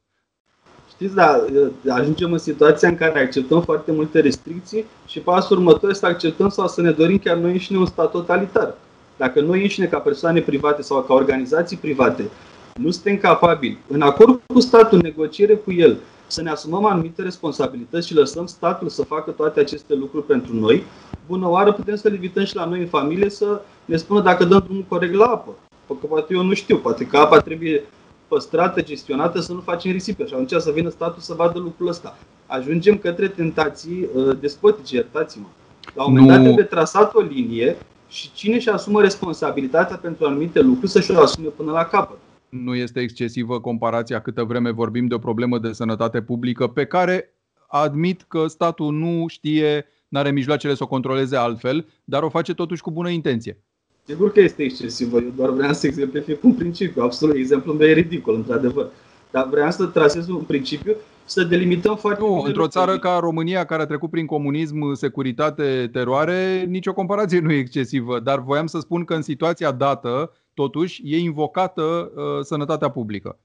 Știți, 0.97 1.15
da, 1.15 1.45
ajungem 1.89 2.33
în 2.33 2.39
situația 2.39 2.89
în 2.89 2.97
care 2.97 3.21
acceptăm 3.21 3.63
foarte 3.63 3.93
multe 3.93 4.21
restricții 4.21 4.85
și 5.07 5.19
pasul 5.19 5.57
următor 5.57 5.91
este 5.91 6.07
să 6.07 6.13
acceptăm 6.13 6.49
sau 6.49 6.69
să 6.69 6.81
ne 6.81 6.91
dorim 6.91 7.19
chiar 7.19 7.37
noi 7.37 7.51
înșine 7.51 7.79
un 7.79 7.87
stat 7.87 8.11
totalitar. 8.11 8.75
Dacă 9.17 9.41
noi 9.41 9.63
înșine, 9.63 9.87
ca 9.87 9.99
persoane 9.99 10.41
private 10.41 10.83
sau 10.83 11.03
ca 11.03 11.15
organizații 11.15 11.77
private, 11.77 12.31
nu 12.75 12.91
suntem 12.91 13.17
capabili, 13.17 13.79
în 13.89 14.01
acord 14.01 14.41
cu 14.47 14.61
statul, 14.61 14.99
negociere 14.99 15.55
cu 15.55 15.73
el, 15.73 15.97
să 16.27 16.43
ne 16.43 16.51
asumăm 16.51 16.85
anumite 16.85 17.23
responsabilități 17.23 18.07
și 18.07 18.15
lăsăm 18.15 18.47
statul 18.47 18.89
să 18.89 19.03
facă 19.03 19.31
toate 19.31 19.61
aceste 19.61 19.95
lucruri 19.95 20.27
pentru 20.27 20.55
noi, 20.55 20.85
bună 21.27 21.49
oară 21.49 21.73
putem 21.73 21.97
să-l 21.97 22.13
invităm 22.13 22.45
și 22.45 22.57
la 22.57 22.65
noi 22.65 22.81
în 22.81 22.87
familie 22.87 23.31
să 23.31 23.61
ne 23.85 23.97
spună 23.97 24.21
dacă 24.21 24.45
dăm 24.45 24.63
drumul 24.65 24.85
corect 24.89 25.15
la 25.15 25.25
apă. 25.25 25.55
Că 25.87 26.07
poate 26.09 26.35
eu 26.35 26.43
nu 26.43 26.55
știu, 26.55 26.77
poate 26.77 27.07
că 27.07 27.17
apa 27.17 27.41
trebuie 27.41 27.83
păstrată, 28.29 28.83
gestionată, 28.83 29.41
să 29.41 29.53
nu 29.53 29.61
facem 29.61 29.93
risipe. 29.93 30.27
Și 30.27 30.35
atunci 30.35 30.63
să 30.63 30.71
vină 30.75 30.89
statul 30.89 31.21
să 31.21 31.35
vadă 31.35 31.59
lucrul 31.59 31.89
ăsta. 31.89 32.19
Ajungem 32.47 32.99
către 32.99 33.29
tentații 33.29 34.09
uh, 34.15 34.39
despotice, 34.41 34.95
iertați-mă. 34.95 35.47
La 35.95 36.05
un 36.05 36.13
moment 36.13 36.29
dat 36.29 36.43
trebuie 36.43 36.65
trasat 36.65 37.15
o 37.15 37.21
linie 37.21 37.77
și 38.09 38.33
cine 38.33 38.59
și 38.59 38.69
asumă 38.69 39.01
responsabilitatea 39.01 39.97
pentru 39.97 40.27
anumite 40.27 40.61
lucruri 40.61 40.91
să-și 40.91 41.11
o 41.11 41.21
asume 41.21 41.49
până 41.49 41.73
la 41.73 41.85
capăt. 41.85 42.17
Nu 42.49 42.75
este 42.75 43.01
excesivă 43.01 43.61
comparația 43.61 44.21
câtă 44.21 44.45
vreme 44.45 44.71
vorbim 44.71 45.07
de 45.07 45.15
o 45.15 45.19
problemă 45.19 45.59
de 45.59 45.73
sănătate 45.73 46.23
publică 46.23 46.67
pe 46.67 46.87
care 46.87 47.31
admit 47.67 48.25
că 48.29 48.47
statul 48.47 48.93
nu 48.93 49.25
știe, 49.29 49.87
nu 50.09 50.19
are 50.19 50.31
mijloacele 50.31 50.75
să 50.75 50.83
o 50.83 50.87
controleze 50.87 51.37
altfel, 51.37 51.89
dar 52.05 52.23
o 52.23 52.29
face 52.29 52.55
totuși 52.55 52.83
cu 52.83 52.91
bună 52.91 53.09
intenție. 53.09 53.61
Sigur 54.07 54.33
că 54.33 54.41
este 54.41 54.63
excesivă, 54.63 55.17
eu 55.17 55.33
doar 55.37 55.51
vreau 55.51 55.73
să 55.73 55.87
exemplific 55.87 56.45
un 56.45 56.55
principiu. 56.55 57.03
Absolut, 57.03 57.35
exemplul 57.35 57.75
meu 57.75 57.89
e 57.89 57.93
ridicol, 57.93 58.35
într-adevăr. 58.35 58.91
Dar 59.31 59.49
vreau 59.49 59.71
să 59.71 59.87
trasez 59.87 60.29
un 60.29 60.43
principiu 60.43 60.95
să 61.25 61.45
delimităm 61.45 61.97
foarte 61.97 62.23
Nu, 62.23 62.41
într-o 62.41 62.69
țară 62.69 62.99
ca 62.99 63.19
România, 63.19 63.65
care 63.65 63.83
a 63.83 63.87
trecut 63.87 64.11
prin 64.11 64.27
comunism, 64.27 64.95
securitate, 64.95 65.89
teroare, 65.93 66.65
nicio 66.69 66.93
comparație 66.93 67.41
nu 67.41 67.53
e 67.53 67.59
excesivă. 67.59 68.21
Dar 68.21 68.41
voiam 68.41 68.67
să 68.67 68.79
spun 68.79 69.05
că 69.05 69.15
în 69.15 69.23
situația 69.23 69.73
dată, 69.73 70.33
totuși, 70.55 71.03
e 71.05 71.19
invocată 71.19 71.83
uh, 72.15 72.23
sănătatea 72.45 72.91
publică. 72.91 73.39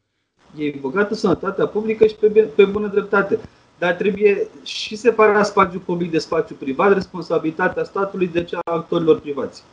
E 0.57 0.65
invocată 0.65 1.13
sănătatea 1.13 1.65
publică 1.65 2.05
și 2.05 2.15
pe, 2.15 2.27
pe 2.55 2.65
bună 2.65 2.87
dreptate. 2.87 3.39
Dar 3.77 3.93
trebuie 3.93 4.47
și 4.63 4.95
separat 4.95 5.45
spațiul 5.45 5.81
public 5.85 6.11
de 6.11 6.17
spațiul 6.17 6.57
privat, 6.61 6.93
responsabilitatea 6.93 7.83
statului 7.83 8.27
de 8.27 8.43
cea 8.43 8.59
a 8.63 8.73
actorilor 8.73 9.19
privați. 9.19 9.63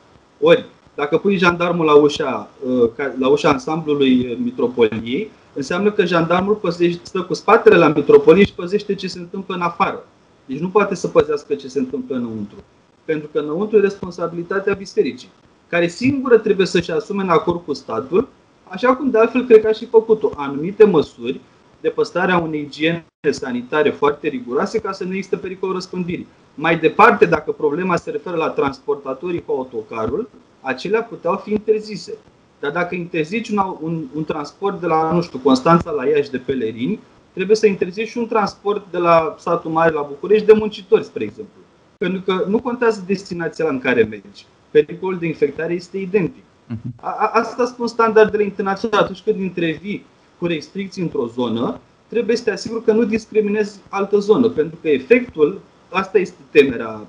Ori, 0.40 0.66
dacă 0.99 1.19
pui 1.19 1.37
jandarmul 1.37 1.85
la 1.85 1.95
ușa, 1.95 2.49
uh, 2.67 2.90
la 3.19 3.28
ușa 3.28 3.49
ansamblului 3.49 4.38
mitropoliei, 4.43 5.31
înseamnă 5.52 5.90
că 5.90 6.05
jandarmul 6.05 6.55
păzește, 6.55 7.00
stă 7.02 7.23
cu 7.23 7.35
spatele 7.35 7.76
la 7.76 7.88
mitropolie 7.88 8.45
și 8.45 8.52
păzește 8.52 8.95
ce 8.95 9.09
se 9.09 9.19
întâmplă 9.19 9.55
în 9.55 9.61
afară. 9.61 10.05
Deci 10.47 10.59
nu 10.59 10.69
poate 10.69 10.95
să 10.95 11.09
păzească 11.09 11.55
ce 11.55 11.69
se 11.69 11.78
întâmplă 11.78 12.17
înăuntru. 12.17 12.57
Pentru 13.05 13.28
că 13.33 13.38
înăuntru 13.38 13.76
e 13.76 13.81
responsabilitatea 13.81 14.75
bisericii, 14.75 15.28
care 15.69 15.88
singură 15.88 16.38
trebuie 16.38 16.67
să-și 16.67 16.90
asume 16.90 17.23
în 17.23 17.28
acord 17.28 17.61
cu 17.64 17.73
statul, 17.73 18.28
așa 18.69 18.95
cum 18.95 19.11
de 19.11 19.19
altfel 19.19 19.45
cred 19.45 19.62
că 19.62 19.69
a 19.69 19.73
și 19.73 19.87
făcut-o 19.87 20.31
anumite 20.37 20.85
măsuri 20.85 21.40
de 21.81 21.88
păstrarea 21.88 22.38
unei 22.38 22.61
igiene 22.61 23.05
sanitare 23.31 23.90
foarte 23.90 24.28
riguroase 24.28 24.78
ca 24.78 24.93
să 24.93 25.05
nu 25.05 25.14
existe 25.14 25.37
pericolul 25.37 25.75
răspândirii. 25.75 26.26
Mai 26.55 26.78
departe, 26.78 27.25
dacă 27.25 27.52
problema 27.52 27.97
se 27.97 28.11
referă 28.11 28.37
la 28.37 28.49
transportatorii 28.49 29.45
cu 29.45 29.52
autocarul, 29.52 30.28
acelea 30.68 31.02
puteau 31.02 31.37
fi 31.37 31.50
interzise. 31.50 32.14
Dar 32.60 32.70
dacă 32.70 32.94
interzici 32.94 33.48
un, 33.48 33.58
un, 33.80 34.04
un 34.14 34.25
transport 34.25 34.80
de 34.80 34.87
la, 34.87 35.12
nu 35.12 35.22
știu, 35.22 35.38
Constanța 35.38 35.90
la 35.90 36.06
Iași 36.06 36.30
de 36.30 36.38
pelerini, 36.38 36.98
trebuie 37.32 37.56
să 37.56 37.66
interzici 37.66 38.08
și 38.08 38.18
un 38.18 38.26
transport 38.26 38.87
de 38.90 38.98
la 38.98 39.37
satul 39.38 39.70
mare 39.70 39.92
la 39.92 40.02
București 40.08 40.46
de 40.46 40.52
muncitori, 40.52 41.04
spre 41.04 41.25
exemplu. 41.25 41.60
Pentru 41.96 42.20
că 42.20 42.44
nu 42.48 42.58
contează 42.58 43.04
destinația 43.06 43.64
la 43.64 43.70
în 43.70 43.78
care 43.78 44.02
mergi. 44.02 44.46
Pericolul 44.70 45.18
de 45.18 45.26
infectare 45.26 45.72
este 45.72 45.98
identic. 45.98 46.42
Mhm. 46.66 46.94
A, 47.00 47.10
a, 47.10 47.30
asta 47.34 47.66
spun 47.66 47.87
standardele 47.87 48.42
internaționale. 48.42 49.02
Atunci 49.02 49.22
când 49.22 49.40
intervii 49.40 50.04
cu 50.38 50.46
restricții 50.46 51.02
într-o 51.02 51.26
zonă, 51.26 51.80
trebuie 52.08 52.37
să 52.37 52.42
te 52.42 52.50
asiguri 52.50 52.84
că 52.84 52.92
nu 52.92 53.04
discriminezi 53.04 53.80
altă 53.88 54.18
zonă, 54.18 54.48
pentru 54.48 54.78
că 54.82 54.88
efectul, 54.88 55.60
asta 55.88 56.18
este 56.18 56.37
temerea 56.50 57.00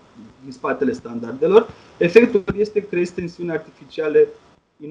din 0.43 0.51
spatele 0.51 0.91
standardelor, 0.91 1.67
efectul 1.97 2.43
este 2.57 2.79
că 2.79 2.87
creezi 2.89 3.13
tensiuni 3.13 3.51
artificiale 3.51 4.27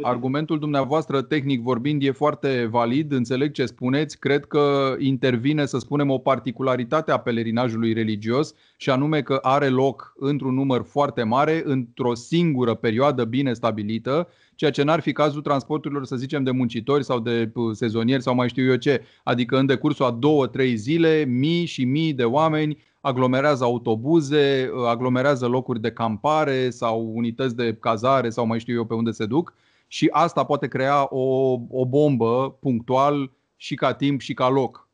Argumentul 0.02 0.58
dumneavoastră, 0.58 1.22
tehnic 1.22 1.62
vorbind, 1.62 2.02
e 2.02 2.10
foarte 2.10 2.68
valid, 2.70 3.12
înțeleg 3.12 3.52
ce 3.52 3.66
spuneți. 3.66 4.18
Cred 4.18 4.44
că 4.44 4.94
intervine, 4.98 5.66
să 5.66 5.78
spunem, 5.78 6.10
o 6.10 6.18
particularitate 6.18 7.10
a 7.10 7.18
pelerinajului 7.18 7.92
religios 7.92 8.54
și 8.76 8.90
anume 8.90 9.22
că 9.22 9.38
are 9.42 9.68
loc 9.68 10.12
într-un 10.18 10.54
număr 10.54 10.84
foarte 10.84 11.22
mare, 11.22 11.62
într-o 11.64 12.14
singură 12.14 12.74
perioadă 12.74 13.24
bine 13.24 13.52
stabilită, 13.52 14.28
ceea 14.54 14.70
ce 14.70 14.82
n-ar 14.82 15.00
fi 15.00 15.12
cazul 15.12 15.42
transporturilor, 15.42 16.04
să 16.04 16.16
zicem, 16.16 16.42
de 16.42 16.50
muncitori 16.50 17.04
sau 17.04 17.20
de 17.20 17.52
sezonieri 17.72 18.22
sau 18.22 18.34
mai 18.34 18.48
știu 18.48 18.70
eu 18.70 18.76
ce. 18.76 19.02
Adică 19.22 19.58
în 19.58 19.66
decursul 19.66 20.04
a 20.04 20.10
două, 20.10 20.46
trei 20.46 20.76
zile, 20.76 21.24
mii 21.24 21.64
și 21.64 21.84
mii 21.84 22.12
de 22.12 22.24
oameni 22.24 22.78
aglomerează 23.08 23.64
autobuze, 23.64 24.70
aglomerează 24.86 25.46
locuri 25.46 25.80
de 25.80 25.92
campare 25.92 26.70
sau 26.70 27.12
unități 27.14 27.56
de 27.56 27.76
cazare 27.80 28.30
sau 28.30 28.46
mai 28.46 28.60
știu 28.60 28.74
eu 28.74 28.84
pe 28.84 28.94
unde 28.94 29.10
se 29.10 29.26
duc 29.26 29.54
și 29.86 30.08
asta 30.12 30.44
poate 30.44 30.68
crea 30.68 31.06
o, 31.10 31.58
o 31.70 31.86
bombă 31.86 32.56
punctual 32.60 33.30
și 33.56 33.74
ca 33.74 33.94
timp 33.94 34.20
și 34.20 34.34
ca 34.34 34.48
loc. 34.48 34.88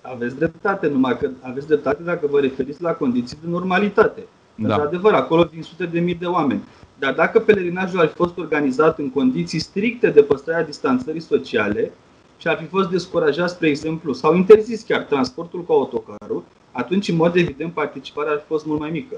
Aveți 0.00 0.36
dreptate, 0.36 0.88
numai 0.88 1.18
că 1.18 1.30
aveți 1.40 1.66
dreptate 1.66 2.02
dacă 2.02 2.26
vă 2.26 2.40
referiți 2.40 2.82
la 2.82 2.92
condiții 2.92 3.38
de 3.42 3.48
normalitate. 3.48 4.22
Da. 4.54 4.74
Într-adevăr, 4.74 5.12
acolo 5.12 5.44
vin 5.44 5.62
sute 5.62 5.86
de 5.86 6.00
mii 6.00 6.14
de 6.14 6.26
oameni. 6.26 6.62
Dar 6.98 7.14
dacă 7.14 7.40
pelerinajul 7.40 8.00
ar 8.00 8.06
fi 8.06 8.14
fost 8.14 8.38
organizat 8.38 8.98
în 8.98 9.10
condiții 9.10 9.58
stricte 9.58 10.10
de 10.10 10.22
păstrarea 10.22 10.64
distanțării 10.64 11.20
sociale 11.20 11.92
și 12.36 12.48
ar 12.48 12.58
fi 12.58 12.64
fost 12.64 12.88
descurajat, 12.88 13.50
spre 13.50 13.68
exemplu, 13.68 14.12
sau 14.12 14.34
interzis 14.34 14.82
chiar 14.82 15.02
transportul 15.02 15.64
cu 15.64 15.72
autocarul, 15.72 16.44
atunci, 16.72 17.08
în 17.08 17.16
mod 17.16 17.36
evident, 17.36 17.72
participarea 17.72 18.32
ar 18.32 18.38
fi 18.38 18.46
fost 18.46 18.66
mult 18.66 18.80
mai 18.80 18.90
mică. 18.90 19.16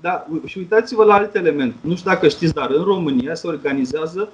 Da, 0.00 0.26
și 0.44 0.58
uitați-vă 0.58 1.04
la 1.04 1.14
alt 1.14 1.34
element. 1.34 1.74
Nu 1.80 1.94
știu 1.94 2.10
dacă 2.10 2.28
știți, 2.28 2.54
dar 2.54 2.70
în 2.70 2.82
România 2.82 3.34
se 3.34 3.46
organizează 3.46 4.28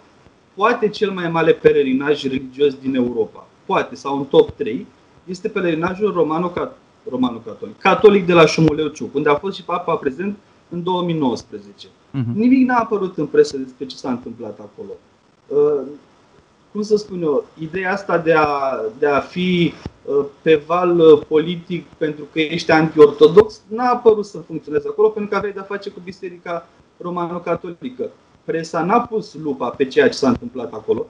poate 0.55 0.89
cel 0.89 1.11
mai 1.11 1.31
mare 1.31 1.53
pelerinaj 1.53 2.23
religios 2.23 2.75
din 2.75 2.95
Europa. 2.95 3.47
poate, 3.65 3.95
sau 3.95 4.17
în 4.17 4.25
top 4.25 4.51
3, 4.51 4.87
este 5.25 5.49
pelerinajul 5.49 6.13
romano-catolic, 6.13 6.77
romano-catolic, 7.11 7.79
catolic 7.79 8.27
de 8.27 8.33
la 8.33 8.47
Șumuleu-Ciuc, 8.47 9.15
unde 9.15 9.29
a 9.29 9.35
fost 9.35 9.57
și 9.57 9.65
papa 9.65 9.95
prezent 9.95 10.37
în 10.69 10.83
2019. 10.83 11.87
Uh-huh. 11.87 12.35
Nimic 12.35 12.67
n-a 12.67 12.79
apărut 12.79 13.19
în 13.19 13.27
presă 13.27 13.57
despre 13.57 13.87
ce 13.87 13.97
s-a 13.97 14.11
întâmplat 14.11 14.59
acolo. 14.59 14.93
Uh, 16.71 16.81
cum 16.81 16.83
să 16.83 16.97
spun 16.97 17.23
eu, 17.23 17.45
ideea 17.59 17.93
asta 17.93 18.19
de 18.19 18.33
a, 18.33 18.81
de 18.99 19.07
a 19.07 19.21
fi 19.21 19.73
uh, 20.05 20.25
pe 20.43 20.63
val 20.67 20.99
uh, 20.99 21.21
politic 21.29 21.87
pentru 21.87 22.25
că 22.33 22.41
ești 22.41 22.71
anti-ortodox 22.71 23.61
n-a 23.69 23.91
apărut 23.91 24.25
să 24.25 24.39
funcționeze 24.39 24.89
acolo 24.89 25.09
pentru 25.09 25.31
că 25.31 25.37
aveai 25.37 25.53
de-a 25.53 25.63
face 25.63 25.91
cu 25.91 26.01
Biserica 26.05 26.69
Romano-Catolică. 26.97 28.11
Presa 28.45 28.85
n-a 28.85 29.01
pus 29.01 29.35
lupa 29.43 29.69
pe 29.69 29.85
ceea 29.85 30.09
ce 30.09 30.17
s-a 30.17 30.29
întâmplat 30.29 30.73
acolo. 30.73 31.07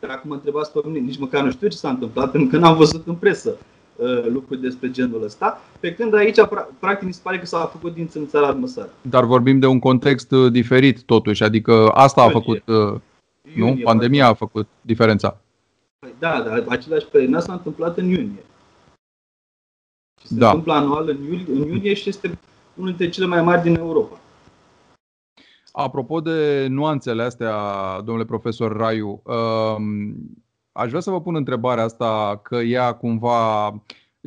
Dacă 0.00 0.22
mă 0.24 0.34
întrebați 0.34 0.72
pe 0.72 0.80
mine, 0.84 0.98
nici 0.98 1.18
măcar 1.18 1.42
nu 1.42 1.50
știu 1.50 1.68
ce 1.68 1.76
s-a 1.76 1.88
întâmplat 1.88 2.30
pentru 2.30 2.50
că 2.50 2.56
n-am 2.56 2.76
văzut 2.76 3.06
în 3.06 3.14
presă 3.14 3.56
uh, 3.96 4.26
lucruri 4.26 4.60
despre 4.60 4.90
genul 4.90 5.22
ăsta, 5.24 5.60
pe 5.80 5.94
când 5.94 6.14
aici, 6.14 6.38
practic, 6.78 7.06
mi 7.06 7.12
se 7.12 7.20
pare 7.22 7.38
că 7.38 7.46
s-a 7.46 7.70
făcut 7.72 7.94
din 7.94 8.08
țara 8.26 8.50
măsară. 8.50 8.90
Dar 9.00 9.24
vorbim 9.24 9.58
de 9.58 9.66
un 9.66 9.78
context 9.78 10.30
diferit, 10.30 11.02
totuși, 11.02 11.42
adică 11.42 11.88
asta 11.88 12.22
a 12.22 12.28
făcut 12.28 12.62
nu? 13.52 13.80
Pandemia 13.82 14.26
a 14.26 14.34
făcut 14.34 14.68
diferența. 14.80 15.40
Păi 15.98 16.14
da, 16.18 16.42
dar 16.42 16.64
același 16.68 17.06
perioadă 17.06 17.44
s-a 17.44 17.52
întâmplat 17.52 17.96
în 17.96 18.08
iunie. 18.08 18.44
Și 20.20 20.26
se 20.26 20.34
da. 20.34 20.46
întâmplă 20.46 20.72
anual 20.72 21.08
în 21.08 21.22
iulie, 21.22 21.54
în 21.54 21.68
iunie 21.68 21.94
și 21.94 22.08
este 22.08 22.38
unul 22.74 22.88
dintre 22.88 23.08
cele 23.08 23.26
mai 23.26 23.42
mari 23.42 23.62
din 23.62 23.76
Europa. 23.76 24.18
Apropo 25.72 26.20
de 26.20 26.66
nuanțele 26.66 27.22
astea, 27.22 27.56
domnule 28.04 28.26
profesor 28.26 28.76
Raiu, 28.76 29.22
um, 29.24 30.14
aș 30.72 30.88
vrea 30.88 31.00
să 31.00 31.10
vă 31.10 31.20
pun 31.20 31.34
întrebarea 31.34 31.84
asta 31.84 32.40
că 32.42 32.56
ea 32.56 32.92
cumva 32.92 33.70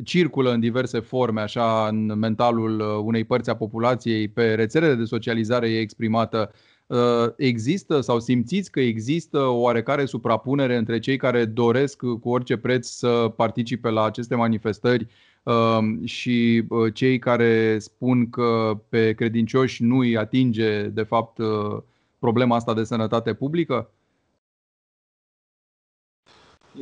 circulă 0.04 0.50
în 0.50 0.60
diverse 0.60 1.00
forme, 1.00 1.40
așa, 1.40 1.86
în 1.88 2.18
mentalul 2.18 2.80
unei 2.80 3.24
părți 3.24 3.50
a 3.50 3.56
populației, 3.56 4.28
pe 4.28 4.54
rețelele 4.54 4.94
de 4.94 5.04
socializare 5.04 5.70
e 5.70 5.80
exprimată. 5.80 6.52
Uh, 6.88 7.32
există 7.36 8.00
sau 8.00 8.20
simțiți 8.20 8.70
că 8.70 8.80
există 8.80 9.38
o 9.38 9.60
oarecare 9.60 10.04
suprapunere 10.04 10.76
între 10.76 10.98
cei 10.98 11.16
care 11.16 11.44
doresc 11.44 11.96
cu 11.96 12.28
orice 12.28 12.56
preț 12.56 12.88
să 12.88 13.32
participe 13.36 13.88
la 13.88 14.04
aceste 14.04 14.34
manifestări 14.34 15.06
um, 15.42 16.04
și 16.04 16.64
uh, 16.68 16.94
cei 16.94 17.18
care 17.18 17.78
spun 17.78 18.30
că 18.30 18.80
pe 18.88 19.12
credincioși 19.12 19.82
nu 19.82 19.98
îi 19.98 20.16
atinge, 20.16 20.82
de 20.82 21.02
fapt, 21.02 21.38
uh, 21.38 21.78
problema 22.18 22.56
asta 22.56 22.74
de 22.74 22.84
sănătate 22.84 23.34
publică? 23.34 23.90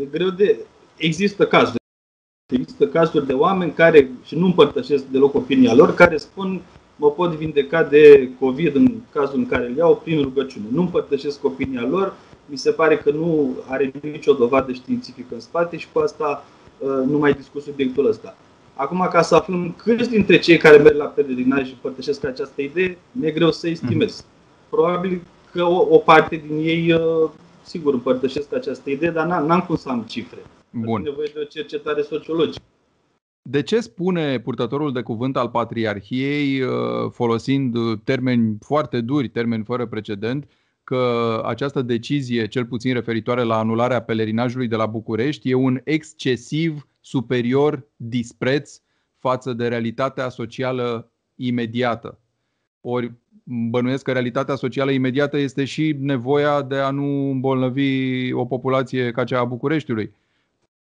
E 0.00 0.04
greu 0.04 0.30
de. 0.30 0.58
Există 0.96 1.46
cazuri. 1.46 1.84
Există 2.52 2.88
cazuri 2.88 3.26
de 3.26 3.32
oameni 3.32 3.72
care, 3.72 4.10
și 4.25 4.38
nu 4.38 4.46
împărtășesc 4.46 5.04
deloc 5.04 5.34
opinia 5.34 5.75
lor, 5.75 5.94
care 5.94 6.16
spun 6.16 6.62
mă 6.97 7.11
pot 7.11 7.31
vindeca 7.31 7.83
de 7.83 8.29
COVID 8.41 8.75
în 8.75 8.93
cazul 9.12 9.38
în 9.38 9.47
care 9.47 9.67
îl 9.67 9.76
iau 9.76 10.00
prin 10.05 10.23
rugăciune. 10.23 10.67
Nu 10.73 10.81
împărtășesc 10.81 11.45
opinia 11.45 11.87
lor, 11.91 12.15
mi 12.47 12.57
se 12.57 12.71
pare 12.71 12.97
că 12.97 13.11
nu 13.11 13.57
are 13.69 13.93
nicio 14.03 14.33
dovadă 14.33 14.73
științifică 14.73 15.35
în 15.35 15.41
spate 15.41 15.76
și 15.76 15.87
cu 15.93 15.99
asta 15.99 16.45
uh, 16.79 16.88
nu 17.07 17.19
mai 17.19 17.33
discut 17.33 17.62
subiectul 17.62 18.07
ăsta. 18.07 18.37
Acum, 18.75 19.09
ca 19.11 19.23
să 19.23 19.35
aflăm 19.35 19.75
câți 19.76 20.11
dintre 20.11 20.38
cei 20.38 20.57
care 20.57 20.76
merg 20.76 20.97
la 20.97 21.05
pelerinaj 21.05 21.67
și 21.67 21.73
împărtășesc 21.73 22.25
această 22.25 22.62
idee, 22.62 22.99
mi-e 23.12 23.31
greu 23.31 23.50
să 23.50 23.69
estimez. 23.69 24.15
Mhm. 24.17 24.26
Probabil 24.69 25.23
că 25.53 25.62
o, 25.62 25.87
o 25.91 25.99
parte 25.99 26.43
din 26.47 26.57
ei, 26.57 26.93
uh, 26.93 27.31
sigur, 27.62 27.95
împărtășesc 27.95 28.55
această 28.55 28.91
idee, 28.91 29.11
dar 29.11 29.26
n-am 29.26 29.61
cum 29.61 29.76
să 29.76 29.88
am 29.88 30.03
cifre. 30.09 30.38
Bun. 30.71 31.00
E 31.00 31.09
nevoie 31.09 31.31
de 31.35 31.41
o 31.41 31.45
cercetare 31.45 32.03
sociologică. 32.03 32.65
De 33.49 33.62
ce 33.62 33.81
spune 33.81 34.38
purtătorul 34.38 34.93
de 34.93 35.03
cuvânt 35.03 35.37
al 35.37 35.49
Patriarhiei, 35.49 36.61
uh, 36.61 36.71
folosind 37.11 37.76
termeni 38.05 38.57
foarte 38.61 39.00
duri, 39.00 39.29
termeni 39.29 39.65
fără 39.65 39.87
precedent, 39.87 40.49
că 40.85 41.43
această 41.45 41.82
decizie, 41.82 42.47
cel 42.47 42.65
puțin 42.65 42.93
referitoare 42.93 43.43
la 43.43 43.59
anularea 43.59 44.02
pelerinajului 44.02 44.69
de 44.69 44.76
la 44.76 44.87
București, 44.87 45.50
e 45.50 45.54
un 45.54 45.80
excesiv 45.85 46.89
superior 47.00 47.87
dispreț 47.97 48.80
față 49.19 49.52
de 49.52 49.69
realitatea 49.69 50.28
socială 50.28 51.11
imediată? 51.35 52.19
Ori 52.80 53.13
bănuiesc 53.45 54.04
că 54.04 54.13
realitatea 54.13 54.54
socială 54.54 54.91
imediată 54.91 55.37
este 55.37 55.65
și 55.65 55.97
nevoia 56.00 56.63
de 56.63 56.76
a 56.76 56.91
nu 56.91 57.30
îmbolnăvi 57.30 58.32
o 58.32 58.45
populație 58.45 59.11
ca 59.11 59.25
cea 59.25 59.39
a 59.39 59.45
Bucureștiului 59.45 60.15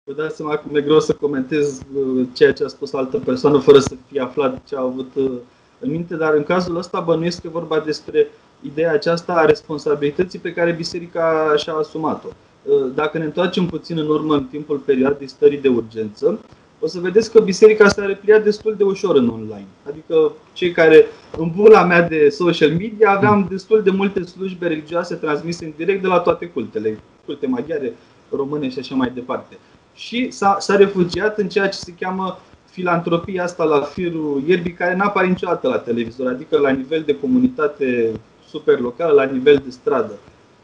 Vă 0.04 0.22
dați 0.22 0.36
seama 0.36 0.56
cum 0.56 0.76
e 0.76 0.80
greu 0.80 1.00
să 1.00 1.12
comentez 1.12 1.80
uh, 1.94 2.26
ceea 2.32 2.52
ce 2.52 2.64
a 2.64 2.68
spus 2.68 2.92
altă 2.92 3.18
persoană 3.18 3.58
fără 3.58 3.78
să 3.78 3.94
fie 4.10 4.20
aflat 4.20 4.64
ce 4.68 4.76
a 4.76 4.80
avut 4.80 5.10
uh, 5.14 5.30
în 5.78 5.90
minte, 5.90 6.14
dar 6.14 6.34
în 6.34 6.42
cazul 6.42 6.76
ăsta 6.76 7.00
bănuiesc 7.00 7.40
că 7.40 7.46
e 7.46 7.50
vorba 7.50 7.78
despre 7.78 8.28
ideea 8.60 8.92
aceasta 8.92 9.32
a 9.32 9.44
responsabilității 9.44 10.38
pe 10.38 10.52
care 10.52 10.72
biserica 10.72 11.54
și-a 11.56 11.72
asumat-o. 11.72 12.28
Uh, 12.62 12.90
dacă 12.94 13.18
ne 13.18 13.24
întoarcem 13.24 13.66
puțin 13.66 13.98
în 13.98 14.08
urmă 14.08 14.34
în 14.34 14.44
timpul 14.44 14.78
perioadei 14.78 15.28
stării 15.28 15.60
de 15.60 15.68
urgență, 15.68 16.38
o 16.80 16.86
să 16.86 17.00
vedeți 17.00 17.30
că 17.30 17.40
biserica 17.40 17.88
s-a 17.88 18.06
repliat 18.06 18.44
destul 18.44 18.74
de 18.76 18.84
ușor 18.84 19.16
în 19.16 19.28
online. 19.28 19.66
Adică 19.88 20.32
cei 20.52 20.72
care, 20.72 21.06
în 21.38 21.52
bula 21.56 21.84
mea 21.84 22.08
de 22.08 22.28
social 22.28 22.70
media, 22.70 23.10
aveam 23.10 23.46
destul 23.50 23.82
de 23.82 23.90
multe 23.90 24.22
slujbe 24.22 24.66
religioase 24.66 25.14
transmise 25.14 25.64
în 25.64 25.72
direct 25.76 26.02
de 26.02 26.08
la 26.08 26.18
toate 26.18 26.46
cultele, 26.46 26.98
culte 27.24 27.46
maghiare, 27.46 27.94
române 28.30 28.68
și 28.68 28.78
așa 28.78 28.94
mai 28.94 29.10
departe 29.14 29.58
și 29.94 30.30
s-a, 30.30 30.56
s-a 30.60 30.76
refugiat 30.76 31.38
în 31.38 31.48
ceea 31.48 31.68
ce 31.68 31.78
se 31.78 31.94
cheamă 32.00 32.38
filantropia 32.70 33.44
asta 33.44 33.64
la 33.64 33.80
firul 33.80 34.42
ierbii, 34.46 34.72
care 34.72 34.94
nu 34.94 35.04
apare 35.04 35.26
niciodată 35.26 35.68
la 35.68 35.78
televizor, 35.78 36.26
adică 36.26 36.58
la 36.58 36.70
nivel 36.70 37.02
de 37.06 37.18
comunitate 37.18 38.12
super 38.48 38.78
locală, 38.78 39.12
la 39.12 39.24
nivel 39.24 39.62
de 39.64 39.70
stradă. 39.70 40.12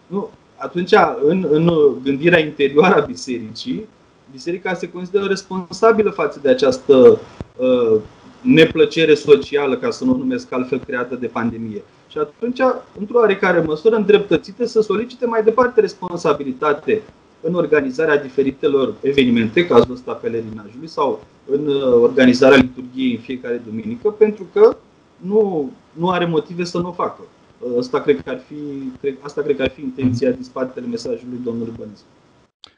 Nu, 0.07 0.31
atunci, 0.57 0.93
în, 1.23 1.47
în 1.51 1.71
gândirea 2.03 2.39
interioară 2.39 3.03
a 3.03 3.05
bisericii, 3.05 3.89
biserica 4.33 4.75
se 4.75 4.91
consideră 4.91 5.25
responsabilă 5.25 6.11
față 6.11 6.39
de 6.43 6.49
această 6.49 7.21
uh, 7.57 8.01
neplăcere 8.41 9.15
socială, 9.15 9.77
ca 9.77 9.91
să 9.91 10.05
nu 10.05 10.13
o 10.13 10.17
numesc 10.17 10.53
altfel, 10.53 10.79
creată 10.79 11.15
de 11.15 11.27
pandemie. 11.27 11.83
Și 12.09 12.19
atunci, 12.19 12.61
într-o 12.99 13.19
oarecare 13.19 13.61
măsură, 13.61 13.97
îndreptățită 13.97 14.67
să 14.67 14.81
solicite 14.81 15.27
mai 15.27 15.43
departe 15.43 15.81
responsabilitate 15.81 17.03
în 17.47 17.55
organizarea 17.55 18.23
diferitelor 18.23 18.95
evenimente, 19.01 19.67
cazul 19.67 19.95
ăsta 19.95 20.13
pelerinajului, 20.13 20.87
sau 20.87 21.25
în 21.51 21.67
uh, 21.67 21.83
organizarea 22.03 22.57
liturgiei 22.57 23.15
în 23.15 23.21
fiecare 23.21 23.63
duminică, 23.67 24.09
pentru 24.09 24.47
că 24.53 24.77
nu, 25.17 25.71
nu 25.93 26.11
are 26.11 26.27
motive 26.27 26.65
să 26.65 26.79
nu 26.79 26.89
o 26.89 26.93
facă. 26.93 27.21
Uh, 27.59 27.79
asta 27.79 28.01
cred 28.01 28.21
că 28.21 28.31
ar 28.31 28.41
fi, 28.47 28.55
cred, 29.01 29.17
asta 29.21 29.43
cred 29.43 29.57
că 29.57 29.63
ar 29.63 29.71
fi 29.71 29.81
intenția 29.81 30.31
din 30.31 30.43
spatele 30.43 30.87
mesajului 30.87 31.39
domnului 31.45 31.73
Bănescu. 31.79 32.07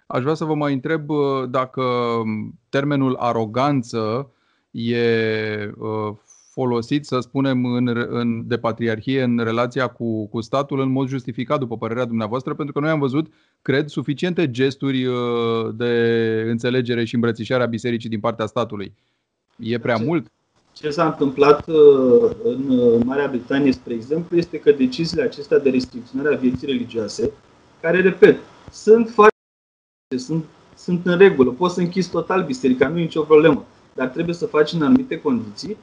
Aș 0.07 0.23
vrea 0.23 0.35
să 0.35 0.45
vă 0.45 0.55
mai 0.55 0.73
întreb 0.73 1.11
uh, 1.11 1.19
dacă 1.51 1.83
termenul 2.69 3.17
aroganță 3.19 4.31
e 4.71 5.07
folosit, 6.59 7.05
să 7.05 7.19
spunem, 7.21 7.65
în, 7.65 7.87
în, 8.09 8.43
de 8.47 8.59
patriarhie 8.59 9.23
în 9.23 9.39
relația 9.39 9.87
cu, 9.87 10.27
cu 10.27 10.41
statul 10.41 10.81
în 10.81 10.91
mod 10.91 11.09
justificat, 11.09 11.59
după 11.59 11.77
părerea 11.77 12.05
dumneavoastră, 12.05 12.55
pentru 12.55 12.75
că 12.75 12.81
noi 12.81 12.91
am 12.91 12.99
văzut, 12.99 13.27
cred, 13.63 13.89
suficiente 13.89 14.51
gesturi 14.51 15.07
uh, 15.07 15.15
de 15.75 15.93
înțelegere 16.47 17.05
și 17.05 17.15
îmbrățișare 17.15 17.63
a 17.63 17.67
bisericii 17.67 18.09
din 18.09 18.21
partea 18.21 18.47
statului. 18.47 18.95
E 19.57 19.79
prea 19.79 19.97
ce, 19.97 20.05
mult? 20.05 20.27
Ce 20.73 20.91
s-a 20.91 21.07
întâmplat 21.07 21.69
uh, 21.69 22.31
în 22.45 22.79
uh, 22.79 23.01
Marea 23.05 23.29
Britanie, 23.29 23.73
spre 23.73 23.95
exemplu, 23.95 24.37
este 24.37 24.59
că 24.59 24.73
deciziile 24.73 25.23
acestea 25.23 25.59
de 25.59 25.71
restricționare 25.71 26.35
a 26.35 26.39
vieții 26.39 26.67
religioase, 26.67 27.31
care, 27.81 28.01
repet, 28.01 28.37
sunt 28.71 29.09
foarte 29.09 29.35
sunt, 30.19 30.45
sunt 30.77 31.07
în 31.07 31.19
regulă, 31.19 31.51
poți 31.51 31.75
să 31.75 31.81
închizi 31.81 32.11
total 32.11 32.45
biserica, 32.45 32.89
nu 32.89 32.99
e 32.99 33.03
nicio 33.03 33.23
problemă, 33.23 33.65
dar 33.95 34.09
trebuie 34.09 34.35
să 34.35 34.47
faci 34.47 34.73
în 34.73 34.83
anumite 34.83 35.21
condiții 35.21 35.77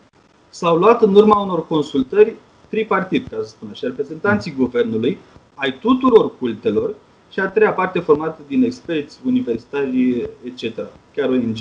s-au 0.56 0.78
luat 0.78 1.02
în 1.02 1.16
urma 1.16 1.40
unor 1.40 1.68
consultări 1.68 2.36
tripartit, 2.70 3.28
ca 3.28 3.38
să 3.42 3.48
spun 3.48 3.68
așa, 3.72 3.88
reprezentanții 3.88 4.54
guvernului, 4.58 5.18
ai 5.56 5.78
tuturor 5.80 6.38
cultelor 6.38 6.96
și 7.32 7.40
a 7.40 7.48
treia 7.48 7.72
parte 7.72 8.00
formată 8.00 8.42
din 8.48 8.64
experți, 8.64 9.20
universitari, 9.26 10.30
etc., 10.44 10.76
chiar 11.16 11.30
ong 11.30 11.56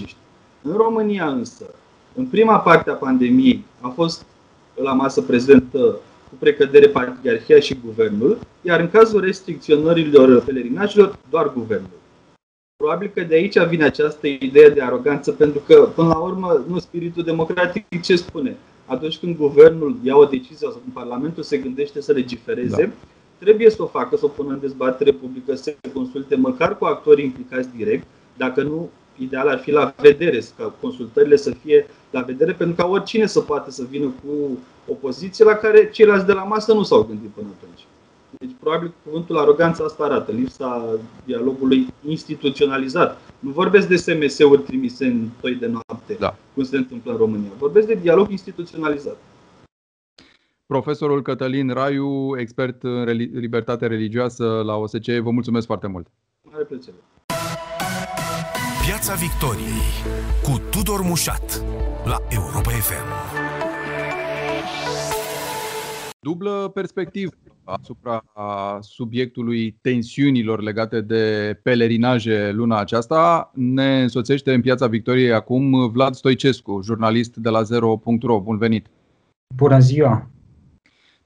În 0.62 0.76
România 0.76 1.28
însă, 1.28 1.64
în 2.14 2.26
prima 2.26 2.58
parte 2.58 2.90
a 2.90 2.94
pandemiei 2.94 3.64
a 3.80 3.88
fost 3.88 4.26
la 4.74 4.92
masă 4.92 5.22
prezentă 5.22 5.78
cu 6.28 6.34
precădere 6.38 6.88
patriarhia 6.88 7.60
și 7.60 7.80
guvernul, 7.84 8.38
iar 8.62 8.80
în 8.80 8.90
cazul 8.90 9.20
restricționărilor 9.20 10.42
pelerinajelor, 10.42 11.18
doar 11.30 11.52
guvernul. 11.52 11.98
Probabil 12.76 13.10
că 13.14 13.20
de 13.20 13.34
aici 13.34 13.58
vine 13.58 13.84
această 13.84 14.26
idee 14.26 14.68
de 14.68 14.82
aroganță, 14.82 15.32
pentru 15.32 15.60
că, 15.66 15.88
până 15.94 16.08
la 16.08 16.18
urmă, 16.18 16.64
nu 16.68 16.78
spiritul 16.78 17.22
democratic 17.22 18.00
ce 18.02 18.16
spune? 18.16 18.56
Atunci 18.86 19.18
când 19.18 19.36
guvernul 19.36 19.96
ia 20.02 20.16
o 20.16 20.24
decizie 20.24 20.56
sau 20.56 20.70
când 20.70 20.92
Parlamentul 20.92 21.42
se 21.42 21.56
gândește 21.56 22.00
să 22.00 22.12
legifereze, 22.12 22.84
da. 22.84 22.92
trebuie 23.38 23.70
să 23.70 23.82
o 23.82 23.86
facă, 23.86 24.16
să 24.16 24.24
o 24.24 24.28
pună 24.28 24.52
în 24.52 24.60
dezbatere 24.60 25.12
publică, 25.12 25.54
să 25.54 25.62
se 25.62 25.76
consulte 25.92 26.36
măcar 26.36 26.78
cu 26.78 26.84
actorii 26.84 27.24
implicați 27.24 27.68
direct, 27.76 28.06
dacă 28.36 28.62
nu 28.62 28.90
ideal 29.18 29.48
ar 29.48 29.58
fi 29.58 29.70
la 29.70 29.94
vedere, 30.00 30.42
ca 30.56 30.72
consultările 30.80 31.36
să 31.36 31.50
fie 31.50 31.86
la 32.10 32.20
vedere, 32.20 32.52
pentru 32.52 32.76
ca 32.76 32.90
oricine 32.90 33.26
să 33.26 33.40
poată 33.40 33.70
să 33.70 33.84
vină 33.90 34.04
cu 34.06 34.58
o 34.88 34.94
poziție 34.94 35.44
la 35.44 35.54
care 35.54 35.90
ceilalți 35.90 36.26
de 36.26 36.32
la 36.32 36.42
masă 36.42 36.72
nu 36.72 36.82
s-au 36.82 37.02
gândit 37.02 37.28
până 37.28 37.46
atunci. 37.58 37.86
Deci, 38.38 38.50
probabil, 38.60 38.92
cuvântul 39.04 39.38
aroganță 39.38 39.84
asta 39.84 40.04
arată, 40.04 40.32
lipsa 40.32 40.98
dialogului 41.24 41.86
instituționalizat. 42.08 43.20
Nu 43.38 43.50
vorbesc 43.50 43.88
de 43.88 43.96
SMS-uri 43.96 44.62
trimise 44.62 45.04
în 45.06 45.28
toi 45.40 45.54
de 45.54 45.66
noapte, 46.06 46.14
da. 46.14 46.36
cum 46.54 46.64
se 46.64 46.76
întâmplă 46.76 47.12
în 47.12 47.18
România. 47.18 47.50
Vorbesc 47.58 47.86
de 47.86 47.94
dialog 47.94 48.30
instituționalizat. 48.30 49.16
Profesorul 50.66 51.22
Cătălin 51.22 51.70
Raiu, 51.70 52.38
expert 52.38 52.82
în 52.82 53.04
libertate 53.32 53.86
religioasă 53.86 54.44
la 54.64 54.76
OSCE, 54.76 55.18
vă 55.18 55.30
mulțumesc 55.30 55.66
foarte 55.66 55.86
mult. 55.86 56.06
Mare 56.42 56.64
plăcere. 56.64 56.96
Piața 58.86 59.14
Victoriei 59.14 59.90
cu 60.42 60.62
Tudor 60.70 61.00
Mușat 61.00 61.64
la 62.04 62.16
Europa 62.28 62.70
FM. 62.70 63.53
Dublă 66.24 66.70
perspectivă 66.74 67.32
asupra 67.64 68.24
subiectului 68.80 69.76
tensiunilor 69.80 70.62
legate 70.62 71.00
de 71.00 71.54
pelerinaje 71.62 72.50
luna 72.52 72.78
aceasta. 72.78 73.50
Ne 73.54 74.02
însoțește 74.02 74.52
în 74.52 74.60
Piața 74.60 74.86
Victoriei 74.86 75.32
acum 75.32 75.90
Vlad 75.90 76.14
Stoicescu, 76.14 76.80
jurnalist 76.84 77.36
de 77.36 77.48
la 77.48 77.62
Zero.ro. 77.62 78.40
Bun 78.40 78.56
venit! 78.56 78.86
Bună 79.56 79.78
ziua! 79.78 80.30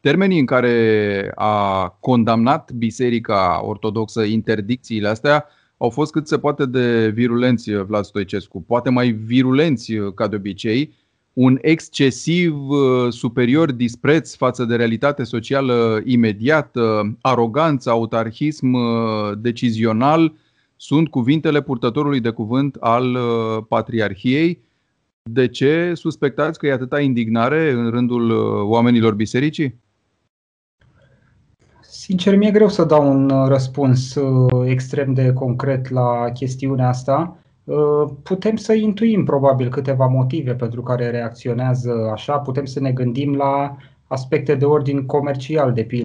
Termenii 0.01 0.39
în 0.39 0.47
care 0.47 1.33
a 1.35 1.89
condamnat 2.01 2.73
Biserica 2.73 3.61
Ortodoxă 3.65 4.23
interdicțiile 4.23 5.09
astea 5.09 5.47
au 5.77 5.91
fost 5.91 6.13
cât 6.13 6.29
se 6.29 6.39
poate 6.39 6.67
de 6.67 7.09
virulenți, 7.09 7.73
Vlad 7.73 8.05
Stoicescu, 8.05 8.63
poate 8.63 8.91
mai 8.91 9.11
virulenți 9.11 9.93
ca 10.15 10.29
de 10.29 10.37
obicei, 10.37 10.95
un 11.39 11.59
excesiv 11.61 12.55
superior 13.09 13.73
dispreț 13.73 14.35
față 14.35 14.65
de 14.65 14.77
realitate 14.77 15.25
socială 15.25 16.01
imediată, 16.05 17.17
aroganță, 17.21 17.91
autarhism 17.91 18.77
decizional, 19.41 20.35
sunt 20.77 21.09
cuvintele 21.09 21.63
purtătorului 21.63 22.21
de 22.21 22.31
cuvânt 22.31 22.77
al 22.81 23.19
Patriarhiei. 23.69 24.63
De 25.31 25.49
ce 25.49 25.93
suspectați 25.95 26.59
că 26.59 26.67
e 26.67 26.73
atâta 26.73 27.01
indignare 27.01 27.71
în 27.71 27.91
rândul 27.91 28.31
oamenilor 28.63 29.15
bisericii? 29.15 29.81
Sincer, 31.91 32.37
mi-e 32.37 32.51
greu 32.51 32.69
să 32.69 32.85
dau 32.85 33.11
un 33.11 33.31
uh, 33.31 33.49
răspuns 33.49 34.15
uh, 34.15 34.71
extrem 34.71 35.13
de 35.13 35.33
concret 35.33 35.91
la 35.91 36.31
chestiunea 36.35 36.89
asta. 36.89 37.37
Uh, 37.69 38.11
putem 38.23 38.57
să 38.57 38.73
intuim 38.73 39.25
probabil 39.25 39.69
câteva 39.69 40.07
motive 40.07 40.55
pentru 40.55 40.83
care 40.83 41.11
reacționează 41.11 42.09
așa, 42.13 42.39
putem 42.39 42.65
să 42.65 42.81
ne 42.81 42.93
gândim 42.93 43.35
la 43.35 43.77
aspecte 44.07 44.55
de 44.55 44.65
ordin 44.65 45.07
comercial, 45.07 45.73
de 45.73 45.85
pildă 45.85 46.03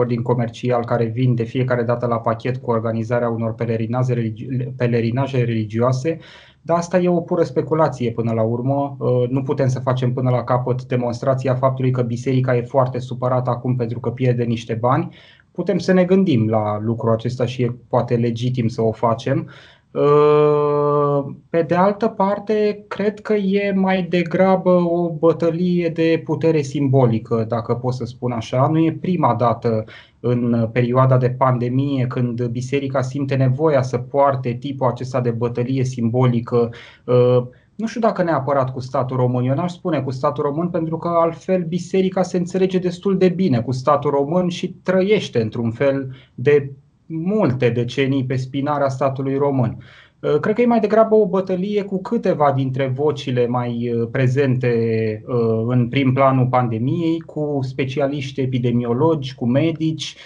ordin 0.00 0.22
comercial 0.22 0.84
care 0.84 1.04
vin 1.04 1.34
de 1.34 1.42
fiecare 1.42 1.82
dată 1.82 2.06
la 2.06 2.20
pachet 2.20 2.56
cu 2.56 2.70
organizarea 2.70 3.28
unor 3.28 3.54
pelerinaje, 3.54 4.14
religi- 4.14 4.74
pelerinaje 4.76 5.44
religioase, 5.44 6.18
dar 6.62 6.76
asta 6.76 6.98
e 6.98 7.08
o 7.08 7.20
pură 7.20 7.42
speculație 7.42 8.10
până 8.10 8.32
la 8.32 8.42
urmă. 8.42 8.96
Uh, 8.98 9.28
nu 9.28 9.42
putem 9.42 9.68
să 9.68 9.80
facem 9.80 10.12
până 10.12 10.30
la 10.30 10.44
capăt 10.44 10.84
demonstrația 10.84 11.54
faptului 11.54 11.90
că 11.90 12.02
biserica 12.02 12.56
e 12.56 12.62
foarte 12.62 12.98
supărată 12.98 13.50
acum 13.50 13.76
pentru 13.76 14.00
că 14.00 14.10
pierde 14.10 14.44
niște 14.44 14.74
bani. 14.74 15.16
Putem 15.50 15.78
să 15.78 15.92
ne 15.92 16.04
gândim 16.04 16.48
la 16.48 16.78
lucrul 16.80 17.12
acesta 17.12 17.46
și 17.46 17.62
e 17.62 17.76
poate 17.88 18.16
legitim 18.16 18.68
să 18.68 18.82
o 18.82 18.92
facem. 18.92 19.50
Uh, 19.96 21.34
pe 21.50 21.62
de 21.62 21.74
altă 21.74 22.08
parte, 22.08 22.84
cred 22.88 23.20
că 23.20 23.34
e 23.34 23.72
mai 23.72 24.02
degrabă 24.02 24.70
o 24.70 25.10
bătălie 25.10 25.88
de 25.88 26.22
putere 26.24 26.60
simbolică, 26.60 27.44
dacă 27.48 27.74
pot 27.74 27.94
să 27.94 28.04
spun 28.04 28.32
așa. 28.32 28.68
Nu 28.68 28.78
e 28.78 28.98
prima 29.00 29.34
dată 29.34 29.84
în 30.20 30.68
perioada 30.72 31.16
de 31.16 31.30
pandemie, 31.30 32.06
când 32.06 32.46
biserica 32.46 33.02
simte 33.02 33.34
nevoia 33.34 33.82
să 33.82 33.98
poarte 33.98 34.52
tipul 34.52 34.86
acesta 34.86 35.20
de 35.20 35.30
bătălie 35.30 35.84
simbolică. 35.84 36.70
Uh, 37.04 37.46
nu 37.74 37.86
știu 37.86 38.00
dacă 38.00 38.22
neapărat 38.22 38.72
cu 38.72 38.80
statul 38.80 39.16
român, 39.16 39.44
eu 39.44 39.54
n-aș 39.54 39.72
spune 39.72 40.02
cu 40.02 40.10
statul 40.10 40.44
român 40.44 40.68
pentru 40.68 40.96
că 40.96 41.08
altfel 41.08 41.64
biserica 41.64 42.22
se 42.22 42.36
înțelege 42.36 42.78
destul 42.78 43.18
de 43.18 43.28
bine 43.28 43.60
cu 43.60 43.72
statul 43.72 44.10
român 44.10 44.48
și 44.48 44.68
trăiește 44.68 45.40
într-un 45.40 45.70
fel 45.70 46.14
de 46.34 46.72
multe 47.06 47.68
decenii 47.68 48.24
pe 48.24 48.36
spinarea 48.36 48.88
statului 48.88 49.36
român. 49.36 49.78
Uh, 50.20 50.38
cred 50.40 50.54
că 50.54 50.60
e 50.60 50.66
mai 50.66 50.80
degrabă 50.80 51.14
o 51.14 51.26
bătălie 51.26 51.82
cu 51.82 52.00
câteva 52.00 52.52
dintre 52.52 52.86
vocile 52.86 53.46
mai 53.46 53.92
uh, 53.94 54.08
prezente 54.10 55.22
uh, 55.26 55.64
în 55.66 55.88
prim 55.88 56.12
planul 56.12 56.46
pandemiei, 56.46 57.20
cu 57.20 57.58
specialiști 57.62 58.40
epidemiologi, 58.40 59.34
cu 59.34 59.46
medici, 59.46 60.16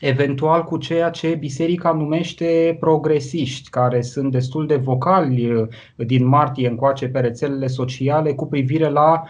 eventual 0.00 0.64
cu 0.64 0.76
ceea 0.76 1.10
ce 1.10 1.34
biserica 1.34 1.92
numește 1.92 2.76
progresiști, 2.80 3.70
care 3.70 4.00
sunt 4.00 4.30
destul 4.30 4.66
de 4.66 4.76
vocali 4.76 5.68
din 5.96 6.26
martie 6.26 6.68
încoace 6.68 7.08
pe 7.08 7.20
rețelele 7.20 7.66
sociale 7.66 8.32
cu 8.32 8.46
privire 8.46 8.88
la 8.88 9.22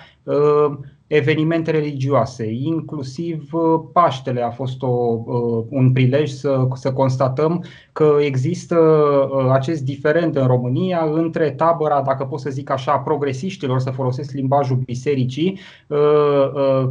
evenimente 1.12 1.70
religioase, 1.70 2.52
inclusiv 2.52 3.48
uh, 3.52 3.80
Paștele 3.92 4.42
a 4.42 4.50
fost 4.50 4.82
o, 4.82 4.86
uh, 4.86 5.64
un 5.70 5.92
prilej 5.92 6.30
să, 6.30 6.68
să 6.74 6.92
constatăm 6.92 7.64
că 7.92 8.16
există 8.20 8.76
uh, 8.76 9.50
acest 9.52 9.82
diferent 9.82 10.36
în 10.36 10.46
România 10.46 11.10
între 11.12 11.50
tabăra, 11.50 12.02
dacă 12.06 12.24
pot 12.24 12.40
să 12.40 12.50
zic 12.50 12.70
așa, 12.70 12.98
progresiștilor, 12.98 13.78
să 13.78 13.90
folosesc 13.90 14.32
limbajul 14.32 14.76
bisericii, 14.76 15.58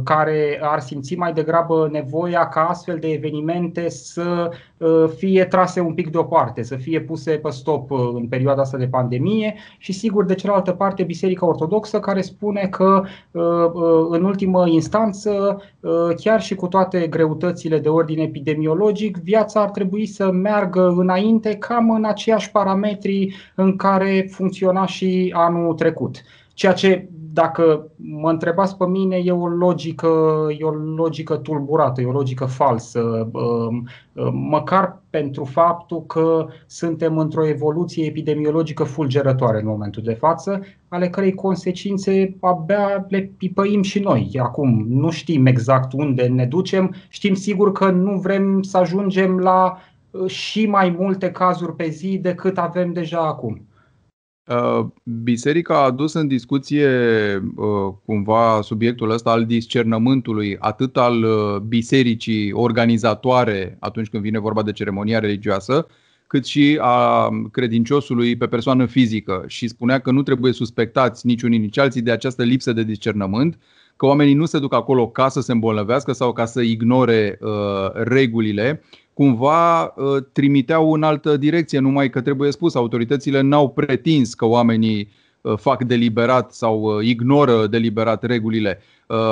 care 0.02 0.58
ar 0.62 0.80
simți 0.80 1.14
mai 1.14 1.32
degrabă 1.32 1.88
nevoia 1.92 2.48
ca 2.48 2.60
astfel 2.60 2.98
de 2.98 3.08
evenimente 3.08 3.88
să 3.88 4.50
fie 5.16 5.44
trase 5.44 5.80
un 5.80 5.94
pic 5.94 6.10
deoparte, 6.10 6.62
să 6.62 6.76
fie 6.76 7.00
puse 7.00 7.30
pe 7.30 7.50
stop 7.50 7.90
în 7.90 8.26
perioada 8.28 8.60
asta 8.60 8.78
de 8.78 8.86
pandemie. 8.86 9.54
Și 9.78 9.92
sigur 9.92 10.24
de 10.24 10.34
cealaltă 10.34 10.72
parte 10.72 11.02
Biserica 11.02 11.46
Ortodoxă 11.46 12.00
care 12.00 12.20
spune 12.20 12.68
că 12.70 13.02
în 14.09 14.09
ultimă 14.22 14.68
instanță, 14.68 15.62
uh, 15.80 15.90
chiar 16.16 16.40
și 16.40 16.54
cu 16.54 16.66
toate 16.66 17.06
greutățile 17.06 17.78
de 17.78 17.88
ordine 17.88 18.22
epidemiologic, 18.22 19.16
viața 19.16 19.60
ar 19.60 19.70
trebui 19.70 20.06
să 20.06 20.30
meargă 20.30 20.94
înainte 20.96 21.56
cam 21.56 21.90
în 21.90 22.04
aceiași 22.04 22.50
parametri 22.50 23.34
în 23.54 23.76
care 23.76 24.28
funcționa 24.30 24.86
și 24.86 25.32
anul 25.36 25.74
trecut. 25.74 26.22
Ceea 26.54 26.72
ce 26.72 27.08
dacă 27.32 27.86
mă 27.96 28.30
întrebați 28.30 28.76
pe 28.76 28.86
mine, 28.86 29.16
e 29.16 29.32
o 29.32 29.46
logică, 29.46 30.46
e 30.58 30.64
o 30.64 30.70
logică 30.70 31.36
tulburată, 31.36 32.00
e 32.00 32.06
o 32.06 32.12
logică 32.12 32.44
falsă, 32.44 33.30
um, 33.32 33.88
um, 34.12 34.36
măcar 34.36 35.02
pentru 35.10 35.44
faptul 35.44 36.06
că 36.06 36.46
suntem 36.66 37.18
într-o 37.18 37.46
evoluție 37.46 38.06
epidemiologică 38.06 38.84
fulgerătoare 38.84 39.60
în 39.60 39.66
momentul 39.66 40.02
de 40.02 40.12
față, 40.12 40.60
ale 40.88 41.08
cărei 41.08 41.34
consecințe 41.34 42.36
abia 42.40 43.06
le 43.08 43.32
pipăim 43.36 43.82
și 43.82 43.98
noi. 43.98 44.30
Acum 44.42 44.86
nu 44.88 45.10
știm 45.10 45.46
exact 45.46 45.92
unde 45.92 46.22
ne 46.22 46.46
ducem, 46.46 46.94
știm 47.08 47.34
sigur 47.34 47.72
că 47.72 47.90
nu 47.90 48.18
vrem 48.18 48.62
să 48.62 48.78
ajungem 48.78 49.38
la 49.38 49.76
uh, 50.10 50.26
și 50.26 50.66
mai 50.66 50.96
multe 50.98 51.30
cazuri 51.30 51.76
pe 51.76 51.88
zi 51.88 52.18
decât 52.18 52.58
avem 52.58 52.92
deja 52.92 53.20
acum. 53.20 53.64
Uh, 54.50 54.86
biserica 55.04 55.74
a 55.74 55.84
adus 55.84 56.12
în 56.12 56.26
discuție 56.26 56.88
uh, 57.36 57.94
cumva 58.04 58.60
subiectul 58.62 59.10
ăsta 59.10 59.30
al 59.30 59.44
discernământului, 59.46 60.56
atât 60.58 60.96
al 60.96 61.22
uh, 61.22 61.56
bisericii 61.56 62.52
organizatoare 62.52 63.76
atunci 63.80 64.08
când 64.08 64.22
vine 64.22 64.38
vorba 64.38 64.62
de 64.62 64.72
ceremonia 64.72 65.18
religioasă, 65.18 65.86
cât 66.26 66.46
și 66.46 66.78
a 66.80 67.28
credinciosului 67.50 68.36
pe 68.36 68.46
persoană 68.46 68.86
fizică. 68.86 69.44
Și 69.46 69.68
spunea 69.68 69.98
că 69.98 70.10
nu 70.10 70.22
trebuie 70.22 70.52
suspectați 70.52 71.26
niciunii 71.26 71.58
nici 71.58 71.78
alții 71.78 72.02
de 72.02 72.10
această 72.10 72.42
lipsă 72.42 72.72
de 72.72 72.82
discernământ, 72.82 73.58
că 74.00 74.06
oamenii 74.06 74.34
nu 74.34 74.46
se 74.46 74.58
duc 74.58 74.74
acolo 74.74 75.08
ca 75.08 75.28
să 75.28 75.40
se 75.40 75.52
îmbolnăvească 75.52 76.12
sau 76.12 76.32
ca 76.32 76.44
să 76.44 76.60
ignore 76.60 77.38
uh, 77.40 77.50
regulile, 77.92 78.82
cumva 79.14 79.82
uh, 79.82 79.92
trimiteau 80.32 80.92
în 80.92 81.02
altă 81.02 81.36
direcție, 81.36 81.78
numai 81.78 82.10
că 82.10 82.20
trebuie 82.20 82.50
spus, 82.52 82.74
autoritățile 82.74 83.40
n-au 83.40 83.68
pretins 83.68 84.34
că 84.34 84.44
oamenii 84.44 85.08
uh, 85.40 85.52
fac 85.56 85.84
deliberat 85.84 86.52
sau 86.52 86.80
uh, 86.80 87.04
ignoră 87.04 87.66
deliberat 87.66 88.22
regulile. 88.22 88.80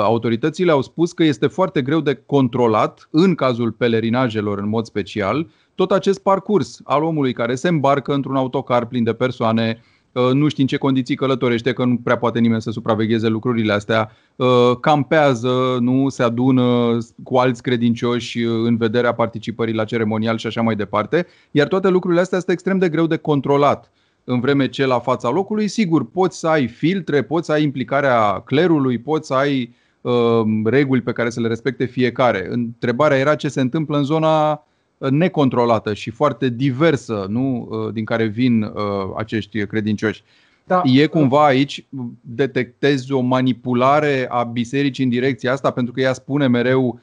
Autoritățile 0.03 0.71
au 0.71 0.81
spus 0.81 1.11
că 1.11 1.23
este 1.23 1.47
foarte 1.47 1.81
greu 1.81 1.99
de 1.99 2.21
controlat, 2.25 3.07
în 3.11 3.35
cazul 3.35 3.71
pelerinajelor 3.71 4.59
în 4.59 4.69
mod 4.69 4.85
special, 4.85 5.47
tot 5.75 5.91
acest 5.91 6.21
parcurs 6.21 6.79
al 6.83 7.03
omului 7.03 7.33
care 7.33 7.55
se 7.55 7.67
îmbarcă 7.67 8.13
într-un 8.13 8.35
autocar 8.35 8.85
plin 8.85 9.03
de 9.03 9.13
persoane, 9.13 9.79
uh, 9.81 9.98
nu 10.11 10.47
știi 10.47 10.61
în 10.63 10.67
ce 10.67 10.77
condiții 10.77 11.15
călătorește, 11.15 11.73
că 11.73 11.85
nu 11.85 11.97
prea 11.97 12.17
poate 12.17 12.39
nimeni 12.39 12.61
să 12.61 12.71
supravegheze 12.71 13.27
lucrurile 13.27 13.73
astea, 13.73 14.11
uh, 14.35 14.47
campează, 14.81 15.77
nu 15.79 16.09
se 16.09 16.23
adună 16.23 16.97
cu 17.23 17.37
alți 17.37 17.61
credincioși 17.61 18.43
în 18.43 18.77
vederea 18.77 19.13
participării 19.13 19.73
la 19.73 19.83
ceremonial 19.83 20.37
și 20.37 20.47
așa 20.47 20.61
mai 20.61 20.75
departe. 20.75 21.27
Iar 21.51 21.67
toate 21.67 21.89
lucrurile 21.89 22.21
astea 22.21 22.37
sunt 22.37 22.51
extrem 22.51 22.77
de 22.77 22.89
greu 22.89 23.07
de 23.07 23.17
controlat. 23.17 23.91
În 24.23 24.39
vreme 24.39 24.67
ce 24.67 24.85
la 24.85 24.99
fața 24.99 25.29
locului, 25.29 25.67
sigur, 25.67 26.09
poți 26.09 26.39
să 26.39 26.47
ai 26.47 26.67
filtre, 26.67 27.23
poți 27.23 27.45
să 27.45 27.51
ai 27.51 27.63
implicarea 27.63 28.39
clerului, 28.45 28.97
poți 28.97 29.27
să 29.27 29.33
ai 29.33 29.75
uh, 30.01 30.41
reguli 30.63 31.01
pe 31.01 31.11
care 31.11 31.29
să 31.29 31.39
le 31.39 31.47
respecte 31.47 31.85
fiecare. 31.85 32.47
Întrebarea 32.49 33.17
era 33.17 33.35
ce 33.35 33.47
se 33.47 33.61
întâmplă 33.61 33.97
în 33.97 34.03
zona 34.03 34.63
necontrolată 35.09 35.93
și 35.93 36.09
foarte 36.09 36.49
diversă 36.49 37.25
nu? 37.29 37.67
Uh, 37.69 37.93
din 37.93 38.05
care 38.05 38.25
vin 38.25 38.63
uh, 38.63 38.71
acești 39.17 39.65
credincioși. 39.65 40.23
Da. 40.65 40.81
E 40.85 41.05
cumva 41.05 41.45
aici, 41.45 41.85
detectezi 42.21 43.11
o 43.11 43.19
manipulare 43.19 44.27
a 44.29 44.43
bisericii 44.43 45.03
în 45.03 45.09
direcția 45.09 45.51
asta, 45.51 45.71
pentru 45.71 45.93
că 45.93 46.01
ea 46.01 46.13
spune 46.13 46.47
mereu 46.47 46.99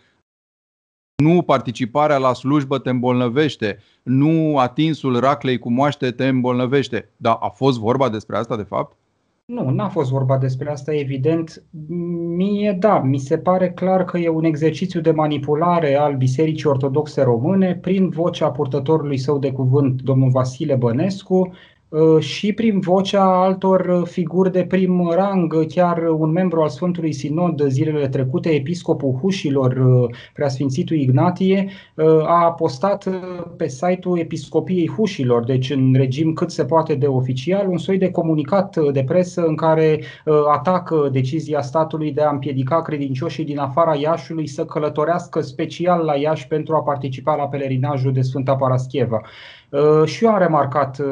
nu 1.22 1.42
participarea 1.42 2.18
la 2.18 2.32
slujbă 2.32 2.78
te 2.78 2.90
îmbolnăvește, 2.90 3.78
nu 4.02 4.58
atinsul 4.58 5.18
raclei 5.18 5.58
cu 5.58 5.70
moaște 5.70 6.10
te 6.10 6.28
îmbolnăvește. 6.28 7.08
Da, 7.16 7.32
a 7.32 7.48
fost 7.48 7.78
vorba 7.78 8.08
despre 8.08 8.36
asta 8.36 8.56
de 8.56 8.62
fapt? 8.62 8.96
Nu, 9.46 9.70
n-a 9.70 9.88
fost 9.88 10.10
vorba 10.10 10.38
despre 10.38 10.70
asta, 10.70 10.94
evident. 10.94 11.64
Mie, 12.36 12.76
da, 12.78 13.00
mi 13.00 13.18
se 13.18 13.38
pare 13.38 13.70
clar 13.72 14.04
că 14.04 14.18
e 14.18 14.28
un 14.28 14.44
exercițiu 14.44 15.00
de 15.00 15.10
manipulare 15.10 15.94
al 15.94 16.16
Bisericii 16.16 16.68
Ortodoxe 16.68 17.22
Române 17.22 17.76
prin 17.76 18.08
vocea 18.08 18.50
purtătorului 18.50 19.18
său 19.18 19.38
de 19.38 19.52
cuvânt, 19.52 20.02
domnul 20.02 20.30
Vasile 20.30 20.74
Bănescu, 20.74 21.38
Uh, 21.38 21.75
și 22.18 22.52
prin 22.52 22.80
vocea 22.80 23.42
altor 23.42 23.86
uh, 23.86 24.06
figuri 24.06 24.52
de 24.52 24.64
prim 24.64 25.10
rang, 25.10 25.66
chiar 25.66 25.98
un 26.18 26.30
membru 26.30 26.60
al 26.60 26.68
Sfântului 26.68 27.12
Sinod 27.12 27.68
zilele 27.68 28.08
trecute, 28.08 28.48
episcopul 28.48 29.18
Hușilor, 29.20 29.72
uh, 29.72 30.16
preasfințitul 30.32 30.96
Ignatie, 30.96 31.68
a 32.26 32.52
postat 32.52 33.08
pe 33.56 33.68
site-ul 33.68 34.18
Episcopiei 34.18 34.90
Hușilor, 34.96 35.44
deci 35.44 35.70
în 35.70 35.94
regim 35.96 36.32
cât 36.32 36.50
se 36.50 36.64
poate 36.64 36.94
de 36.94 37.06
oficial, 37.06 37.68
un 37.68 37.78
soi 37.78 37.98
de 37.98 38.10
comunicat 38.10 38.76
de 38.92 39.04
presă 39.04 39.44
în 39.46 39.54
care 39.54 40.00
atacă 40.52 41.08
decizia 41.12 41.60
statului 41.60 42.12
de 42.12 42.22
a 42.22 42.30
împiedica 42.30 42.82
credincioșii 42.82 43.44
din 43.44 43.58
afara 43.58 43.94
Iașului 43.94 44.46
să 44.46 44.64
călătorească 44.64 45.40
special 45.40 46.04
la 46.04 46.16
Iași 46.16 46.46
pentru 46.46 46.74
a 46.74 46.82
participa 46.82 47.34
la 47.34 47.48
pelerinajul 47.48 48.12
de 48.12 48.20
Sfânta 48.20 48.56
Parascheva. 48.56 49.20
Uh, 49.76 50.08
și 50.08 50.24
eu 50.24 50.30
am 50.30 50.38
remarcat 50.38 50.98
uh, 50.98 51.06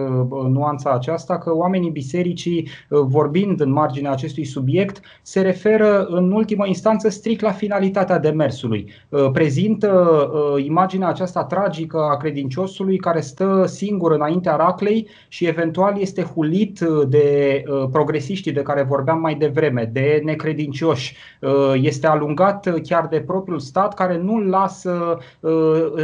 nuanța 0.49 0.91
aceasta 0.91 1.39
că 1.39 1.55
oamenii 1.55 1.91
bisericii, 1.91 2.69
uh, 2.91 3.01
vorbind 3.07 3.61
în 3.61 3.73
marginea 3.73 4.11
acestui 4.11 4.45
subiect, 4.45 5.01
se 5.23 5.41
referă 5.41 6.05
în 6.05 6.33
ultimă 6.33 6.67
instanță 6.67 7.09
strict 7.09 7.41
la 7.41 7.51
finalitatea 7.51 8.19
demersului. 8.19 8.93
Prezintă 9.33 10.31
imaginea 10.65 11.09
aceasta 11.09 11.45
tragică 11.45 11.99
a 11.99 12.17
credinciosului 12.17 12.97
care 12.97 13.21
stă 13.21 13.65
singur 13.67 14.13
înaintea 14.13 14.57
raclei 14.57 15.09
și 15.29 15.47
eventual 15.47 16.01
este 16.01 16.23
hulit 16.23 16.81
de 17.09 17.63
progresiștii 17.93 18.53
de 18.53 18.63
care 18.63 18.83
vorbeam 18.83 19.21
mai 19.21 19.35
devreme, 19.35 19.91
de 19.93 20.21
necredincioși. 20.25 21.17
Este 21.75 22.07
alungat 22.07 22.81
chiar 22.83 23.07
de 23.07 23.21
propriul 23.21 23.59
stat 23.59 23.95
care 23.95 24.19
nu-l 24.19 24.49
lasă 24.49 25.19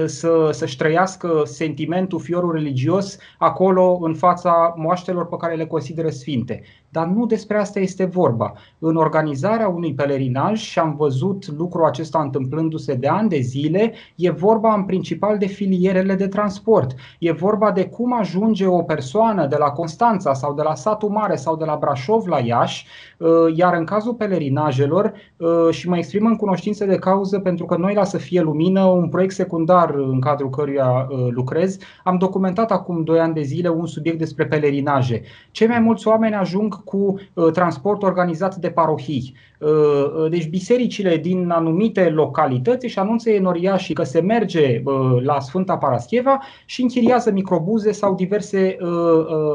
să, 0.06 0.48
să-și 0.52 0.76
trăiască 0.76 1.42
sentimentul 1.44 2.20
fiorului 2.20 2.49
religios 2.52 3.18
acolo 3.38 3.98
în 4.02 4.14
fața 4.14 4.74
moaștelor 4.76 5.26
pe 5.26 5.36
care 5.36 5.54
le 5.54 5.66
consideră 5.66 6.08
sfinte. 6.10 6.62
Dar 6.92 7.06
nu 7.06 7.26
despre 7.26 7.56
asta 7.56 7.80
este 7.80 8.04
vorba. 8.04 8.52
În 8.78 8.96
organizarea 8.96 9.68
unui 9.68 9.94
pelerinaj, 9.94 10.60
și 10.60 10.78
am 10.78 10.94
văzut 10.96 11.58
lucrul 11.58 11.84
acesta 11.84 12.20
întâmplându-se 12.20 12.94
de 12.94 13.08
ani 13.08 13.28
de 13.28 13.40
zile, 13.40 13.92
e 14.14 14.30
vorba 14.30 14.74
în 14.74 14.84
principal 14.84 15.38
de 15.38 15.46
filierele 15.46 16.14
de 16.14 16.28
transport. 16.28 16.94
E 17.18 17.32
vorba 17.32 17.70
de 17.70 17.86
cum 17.86 18.18
ajunge 18.18 18.66
o 18.66 18.82
persoană 18.82 19.46
de 19.46 19.56
la 19.56 19.70
Constanța 19.70 20.34
sau 20.34 20.54
de 20.54 20.62
la 20.62 20.74
Satul 20.74 21.08
Mare 21.08 21.36
sau 21.36 21.56
de 21.56 21.64
la 21.64 21.76
Brașov 21.80 22.26
la 22.26 22.38
Iași, 22.38 22.86
uh, 23.18 23.28
iar 23.54 23.74
în 23.76 23.84
cazul 23.84 24.14
pelerinajelor, 24.14 25.12
uh, 25.36 25.68
și 25.70 25.88
mă 25.88 25.96
exprim 25.96 26.26
în 26.26 26.36
cunoștință 26.36 26.84
de 26.84 26.96
cauză 26.96 27.38
pentru 27.38 27.64
că 27.64 27.76
noi 27.76 27.94
la 27.94 28.04
Să 28.04 28.18
fie 28.18 28.40
lumină, 28.40 28.84
un 28.84 29.08
proiect 29.08 29.34
secundar 29.34 29.94
în 29.94 30.20
cadrul 30.20 30.50
căruia 30.50 31.08
uh, 31.10 31.28
lucrez, 31.30 31.76
am 32.04 32.16
documentat 32.18 32.70
acum 32.70 33.04
2 33.04 33.18
ani 33.20 33.34
de 33.34 33.42
zile 33.42 33.68
un 33.68 33.86
subiect 33.86 34.18
despre 34.18 34.46
pelerinaje. 34.46 35.22
Cei 35.50 35.66
mai 35.66 35.80
mulți 35.80 36.08
oameni 36.08 36.34
ajung 36.34 36.79
cu 36.84 37.20
uh, 37.34 37.52
transport 37.52 38.02
organizat 38.02 38.56
de 38.56 38.70
parohii. 38.70 39.34
Uh, 39.58 39.68
uh, 39.68 40.30
deci 40.30 40.48
bisericile 40.48 41.16
din 41.16 41.50
anumite 41.50 42.08
localități 42.08 42.84
își 42.84 42.98
anunță 42.98 43.30
enoriașii 43.30 43.94
că 43.94 44.02
se 44.02 44.20
merge 44.20 44.82
la 45.22 45.40
Sfânta 45.40 45.76
Parascheva 45.76 46.38
și 46.64 46.82
închiriază 46.82 47.30
microbuze 47.30 47.92
sau 47.92 48.14
diverse 48.14 48.76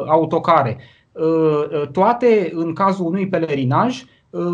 autocare. 0.07 0.77
Toate 1.91 2.51
în 2.53 2.73
cazul 2.73 3.05
unui 3.05 3.27
pelerinaj 3.27 4.03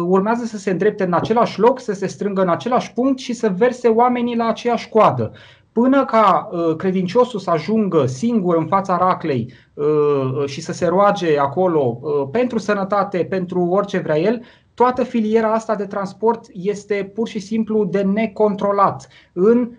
urmează 0.07 0.45
să 0.45 0.57
se 0.57 0.71
îndrepte 0.71 1.03
în 1.03 1.13
același 1.13 1.59
loc, 1.59 1.79
să 1.79 1.93
se 1.93 2.07
strângă 2.07 2.41
în 2.41 2.49
același 2.49 2.93
punct 2.93 3.19
și 3.19 3.33
să 3.33 3.53
verse 3.57 3.87
oamenii 3.87 4.35
la 4.35 4.47
aceeași 4.47 4.89
coadă 4.89 5.31
până 5.71 6.05
ca 6.05 6.49
uh, 6.51 6.75
credinciosul 6.75 7.39
să 7.39 7.49
ajungă 7.49 8.05
singur 8.05 8.55
în 8.55 8.67
fața 8.67 8.97
raclei 8.97 9.53
uh, 9.73 9.85
uh, 9.85 10.45
și 10.45 10.61
să 10.61 10.71
se 10.73 10.85
roage 10.85 11.37
acolo 11.37 11.99
pentru 12.31 12.57
sănătate, 12.57 13.25
pentru 13.29 13.61
orice 13.61 13.97
vrea 13.97 14.19
el, 14.19 14.41
toată 14.73 15.03
filiera 15.03 15.53
asta 15.53 15.75
de 15.75 15.85
transport 15.85 16.45
este 16.53 17.11
pur 17.15 17.27
și 17.27 17.39
simplu 17.39 17.85
de 17.85 18.01
necontrolat 18.01 19.07
în 19.33 19.71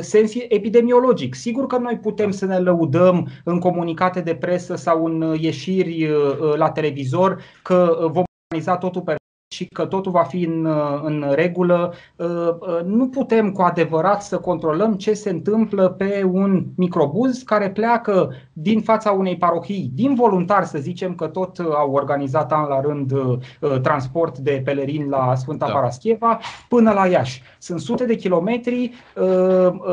sens 0.00 0.32
epidemiologic. 0.48 1.34
Sigur 1.34 1.66
că 1.66 1.78
noi 1.78 1.98
putem 2.02 2.30
să 2.30 2.46
ne 2.46 2.58
lăudăm 2.58 3.28
în 3.44 3.58
comunicate 3.58 4.20
de 4.20 4.34
presă 4.34 4.74
sau 4.74 5.04
în 5.04 5.36
ieșiri 5.40 6.08
la 6.56 6.70
televizor 6.70 7.42
că 7.62 7.96
vom 8.12 8.24
organiza 8.48 8.76
totul 8.76 9.02
pe 9.02 9.14
și 9.52 9.64
că 9.64 9.84
totul 9.86 10.12
va 10.12 10.22
fi 10.22 10.44
în, 10.44 10.68
în 11.02 11.24
regulă. 11.30 11.92
Uh, 12.16 12.26
uh, 12.26 12.84
nu 12.84 13.08
putem 13.08 13.52
cu 13.52 13.62
adevărat 13.62 14.22
să 14.22 14.38
controlăm 14.38 14.94
ce 14.94 15.12
se 15.12 15.30
întâmplă 15.30 15.88
pe 15.88 16.28
un 16.32 16.64
microbuz 16.76 17.42
care 17.42 17.70
pleacă 17.70 18.32
din 18.52 18.80
fața 18.80 19.10
unei 19.10 19.36
parohii, 19.36 19.90
din 19.94 20.14
voluntar 20.14 20.64
să 20.64 20.78
zicem 20.78 21.14
că 21.14 21.26
tot 21.26 21.58
au 21.58 21.92
organizat 21.92 22.52
an 22.52 22.68
la 22.68 22.80
rând 22.80 23.12
uh, 23.12 23.80
transport 23.82 24.38
de 24.38 24.62
pelerini 24.64 25.08
la 25.08 25.34
Sfânta 25.34 25.66
da. 25.66 25.72
Parascheva 25.72 26.38
până 26.68 26.92
la 26.92 27.06
Iași. 27.06 27.42
Sunt 27.58 27.80
sute 27.80 28.04
de 28.04 28.14
kilometri. 28.14 28.92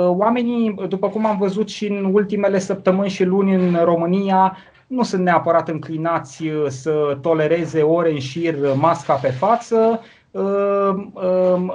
Oamenii, 0.08 0.76
după 0.88 1.10
cum 1.10 1.26
am 1.26 1.38
văzut 1.38 1.70
și 1.70 1.88
în 1.88 2.10
ultimele 2.14 2.60
săptămâni 2.60 3.10
și 3.10 3.24
luni 3.24 3.54
în 3.54 3.80
România, 3.84 4.58
nu 4.88 5.04
sunt 5.04 5.24
neapărat 5.24 5.68
înclinați 5.70 6.48
uh, 6.48 6.68
să 6.70 7.18
tolereze 7.22 7.82
ore 7.82 8.12
în 8.12 8.20
șir 8.20 8.74
masca 8.76 9.14
pe 9.14 9.30
față. 9.30 10.02
Uh, 10.38 10.94
um, 11.54 11.74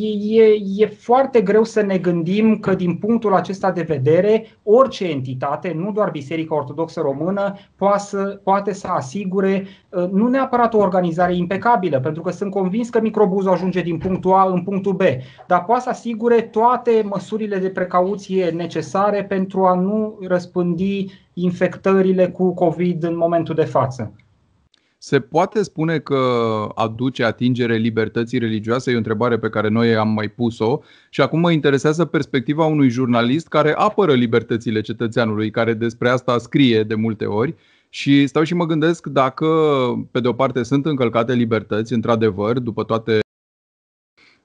e, 0.00 0.42
e, 0.42 0.62
e 0.76 0.86
foarte 0.86 1.40
greu 1.40 1.64
să 1.64 1.80
ne 1.80 1.98
gândim 1.98 2.58
că 2.58 2.74
din 2.74 2.96
punctul 2.96 3.34
acesta 3.34 3.70
de 3.70 3.82
vedere 3.82 4.46
orice 4.62 5.04
entitate, 5.08 5.72
nu 5.76 5.92
doar 5.92 6.10
Biserica 6.10 6.54
Ortodoxă 6.54 7.00
Română, 7.00 7.54
poate 7.76 7.98
să, 7.98 8.40
poate 8.42 8.72
să 8.72 8.86
asigure 8.86 9.66
uh, 9.88 10.08
nu 10.10 10.28
neapărat 10.28 10.74
o 10.74 10.78
organizare 10.78 11.36
impecabilă, 11.36 12.00
pentru 12.00 12.22
că 12.22 12.30
sunt 12.30 12.50
convins 12.50 12.88
că 12.88 13.00
microbuzul 13.00 13.52
ajunge 13.52 13.80
din 13.80 13.98
punctul 13.98 14.32
A 14.32 14.50
în 14.52 14.62
punctul 14.62 14.92
B, 14.92 15.02
dar 15.46 15.64
poate 15.64 15.82
să 15.82 15.88
asigure 15.88 16.40
toate 16.40 17.02
măsurile 17.04 17.58
de 17.58 17.70
precauție 17.70 18.50
necesare 18.50 19.24
pentru 19.24 19.64
a 19.64 19.74
nu 19.74 20.18
răspândi 20.26 21.06
infectările 21.32 22.28
cu 22.28 22.54
COVID 22.54 23.02
în 23.02 23.16
momentul 23.16 23.54
de 23.54 23.64
față. 23.64 24.12
Se 25.06 25.20
poate 25.20 25.62
spune 25.62 25.98
că 25.98 26.18
aduce 26.74 27.24
atingere 27.24 27.76
libertății 27.76 28.38
religioase? 28.38 28.90
E 28.90 28.94
o 28.94 28.96
întrebare 28.96 29.38
pe 29.38 29.48
care 29.48 29.68
noi 29.68 29.96
am 29.96 30.08
mai 30.08 30.28
pus-o 30.28 30.80
și 31.10 31.20
acum 31.20 31.40
mă 31.40 31.50
interesează 31.50 32.04
perspectiva 32.04 32.64
unui 32.64 32.88
jurnalist 32.88 33.48
care 33.48 33.72
apără 33.76 34.12
libertățile 34.12 34.80
cetățeanului, 34.80 35.50
care 35.50 35.74
despre 35.74 36.08
asta 36.08 36.38
scrie 36.38 36.82
de 36.82 36.94
multe 36.94 37.24
ori 37.24 37.54
și 37.88 38.26
stau 38.26 38.42
și 38.42 38.54
mă 38.54 38.66
gândesc 38.66 39.06
dacă, 39.06 39.46
pe 40.10 40.20
de 40.20 40.28
o 40.28 40.32
parte, 40.32 40.62
sunt 40.62 40.86
încălcate 40.86 41.32
libertăți, 41.34 41.92
într-adevăr, 41.92 42.58
după 42.58 42.84
toate 42.84 43.18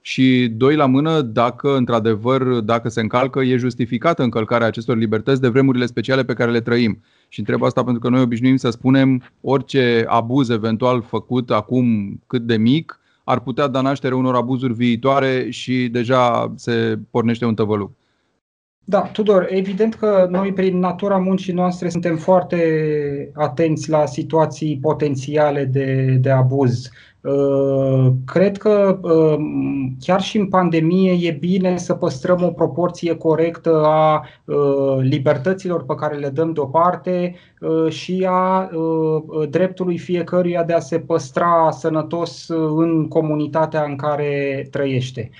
și 0.00 0.52
doi 0.56 0.76
la 0.76 0.86
mână, 0.86 1.20
dacă 1.20 1.76
într-adevăr, 1.76 2.42
dacă 2.42 2.88
se 2.88 3.00
încalcă, 3.00 3.40
e 3.40 3.56
justificată 3.56 4.22
încălcarea 4.22 4.66
acestor 4.66 4.96
libertăți 4.96 5.40
de 5.40 5.48
vremurile 5.48 5.86
speciale 5.86 6.24
pe 6.24 6.32
care 6.32 6.50
le 6.50 6.60
trăim. 6.60 7.02
Și 7.28 7.38
întreb 7.38 7.62
asta 7.62 7.84
pentru 7.84 8.00
că 8.00 8.08
noi 8.08 8.20
obișnuim 8.20 8.56
să 8.56 8.70
spunem 8.70 9.22
orice 9.40 10.04
abuz 10.08 10.48
eventual 10.48 11.02
făcut 11.02 11.50
acum 11.50 12.18
cât 12.26 12.42
de 12.42 12.56
mic 12.56 13.00
ar 13.24 13.40
putea 13.40 13.66
da 13.66 13.80
naștere 13.80 14.14
unor 14.14 14.34
abuzuri 14.34 14.72
viitoare 14.72 15.50
și 15.50 15.88
deja 15.88 16.52
se 16.56 16.98
pornește 17.10 17.44
un 17.44 17.54
tăvăluc. 17.54 17.90
Da, 18.84 19.00
Tudor, 19.00 19.46
evident 19.50 19.94
că 19.94 20.26
noi 20.30 20.52
prin 20.52 20.78
natura 20.78 21.16
muncii 21.16 21.52
noastre 21.52 21.88
suntem 21.88 22.16
foarte 22.16 22.60
atenți 23.34 23.90
la 23.90 24.06
situații 24.06 24.78
potențiale 24.82 25.64
de, 25.64 26.16
de 26.20 26.30
abuz. 26.30 26.90
Uh, 27.22 28.12
cred 28.24 28.56
că 28.56 28.98
uh, 29.02 29.38
chiar 30.00 30.20
și 30.20 30.38
în 30.38 30.48
pandemie 30.48 31.28
e 31.28 31.30
bine 31.30 31.76
să 31.76 31.94
păstrăm 31.94 32.42
o 32.42 32.50
proporție 32.50 33.14
corectă 33.14 33.82
a 33.84 34.26
uh, 34.44 34.96
libertăților 35.00 35.84
pe 35.84 35.94
care 35.94 36.16
le 36.16 36.28
dăm 36.28 36.52
deoparte 36.52 37.34
și 37.88 38.26
a 38.28 38.70
dreptului 39.50 39.98
fiecăruia 39.98 40.64
de 40.64 40.72
a 40.72 40.78
se 40.78 40.98
păstra 40.98 41.70
sănătos 41.70 42.48
în 42.76 43.08
comunitatea 43.08 43.82
în 43.82 43.96
care 43.96 44.66
trăiește. 44.70 45.30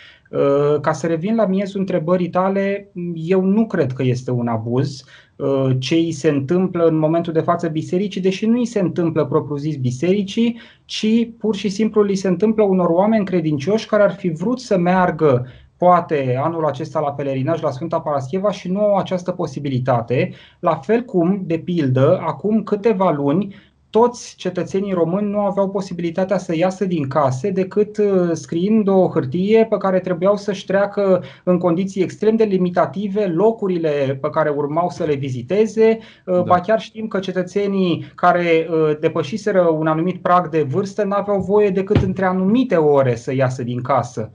Ca 0.81 0.93
să 0.93 1.07
revin 1.07 1.35
la 1.35 1.47
miezul 1.47 1.81
întrebării 1.81 2.29
tale, 2.29 2.91
eu 3.15 3.41
nu 3.45 3.67
cred 3.67 3.93
că 3.93 4.03
este 4.03 4.31
un 4.31 4.47
abuz. 4.47 5.05
Uh, 5.43 5.77
ce 5.79 5.95
îi 5.95 6.13
se 6.13 6.29
întâmplă 6.29 6.85
în 6.85 6.99
momentul 6.99 7.33
de 7.33 7.41
față 7.41 7.69
bisericii, 7.69 8.21
deși 8.21 8.47
nu 8.47 8.59
îi 8.59 8.67
se 8.67 8.81
întâmplă 8.81 9.27
propriu-zis 9.27 9.77
bisericii, 9.77 10.61
ci 10.85 11.07
pur 11.39 11.55
și 11.55 11.69
simplu 11.69 12.03
li 12.03 12.15
se 12.15 12.29
întâmplă 12.29 12.63
unor 12.63 12.89
oameni 12.89 13.25
credincioși 13.25 13.87
care 13.87 14.03
ar 14.03 14.13
fi 14.13 14.29
vrut 14.29 14.61
să 14.61 14.79
meargă 14.79 15.47
poate 15.77 16.39
anul 16.43 16.67
acesta 16.67 17.01
la 17.01 17.13
pelerinaj 17.13 17.61
la 17.61 17.71
Sfânta 17.71 18.01
Parascheva 18.01 18.51
și 18.51 18.71
nu 18.71 18.81
au 18.81 18.97
această 18.97 19.31
posibilitate, 19.31 20.33
la 20.59 20.75
fel 20.75 21.03
cum, 21.03 21.43
de 21.45 21.59
pildă, 21.59 22.19
acum 22.27 22.63
câteva 22.63 23.11
luni 23.11 23.55
toți 23.91 24.35
cetățenii 24.37 24.93
români 24.93 25.31
nu 25.31 25.41
aveau 25.41 25.71
posibilitatea 25.71 26.39
să 26.39 26.57
iasă 26.57 26.85
din 26.85 27.09
case 27.09 27.51
decât 27.51 27.99
uh, 27.99 28.31
scriind 28.33 28.89
o 28.89 29.09
hârtie 29.09 29.67
pe 29.71 29.77
care 29.77 30.01
trebuiau 30.01 30.37
să-și 30.37 30.67
treacă 30.67 31.23
în 31.45 31.59
condiții 31.59 32.03
extrem 32.03 32.37
de 32.37 32.45
limitative 32.45 33.27
locurile 33.27 34.19
pe 34.21 34.31
care 34.31 34.49
urmau 34.49 34.89
să 34.91 35.05
le 35.05 35.15
viziteze. 35.15 35.99
Uh, 36.27 36.35
da. 36.35 36.43
Ba 36.43 36.61
chiar 36.61 36.81
știm 36.81 37.07
că 37.07 37.19
cetățenii 37.19 38.13
care 38.15 38.69
uh, 38.71 38.97
depășiseră 39.01 39.69
un 39.69 39.87
anumit 39.87 40.23
prag 40.23 40.49
de 40.49 40.63
vârstă 40.63 41.05
nu 41.05 41.15
aveau 41.15 41.41
voie 41.41 41.71
decât 41.71 41.97
între 41.97 42.25
anumite 42.25 42.77
ore 42.77 43.15
să 43.15 43.35
iasă 43.35 43.63
din 43.63 43.83
casă. 43.83 44.31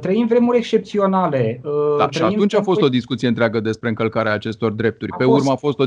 Trăim 0.00 0.26
vremuri 0.26 0.56
excepționale. 0.56 1.60
Da, 1.98 2.08
și 2.10 2.22
atunci 2.22 2.54
a 2.54 2.62
fost 2.62 2.82
o 2.82 2.88
discuție 2.88 3.28
întreagă 3.28 3.60
despre 3.60 3.88
încălcarea 3.88 4.32
acestor 4.32 4.72
drepturi. 4.72 5.12
Pe 5.18 5.24
urmă 5.24 5.50
a 5.50 5.56
fost 5.56 5.78
o 5.78 5.86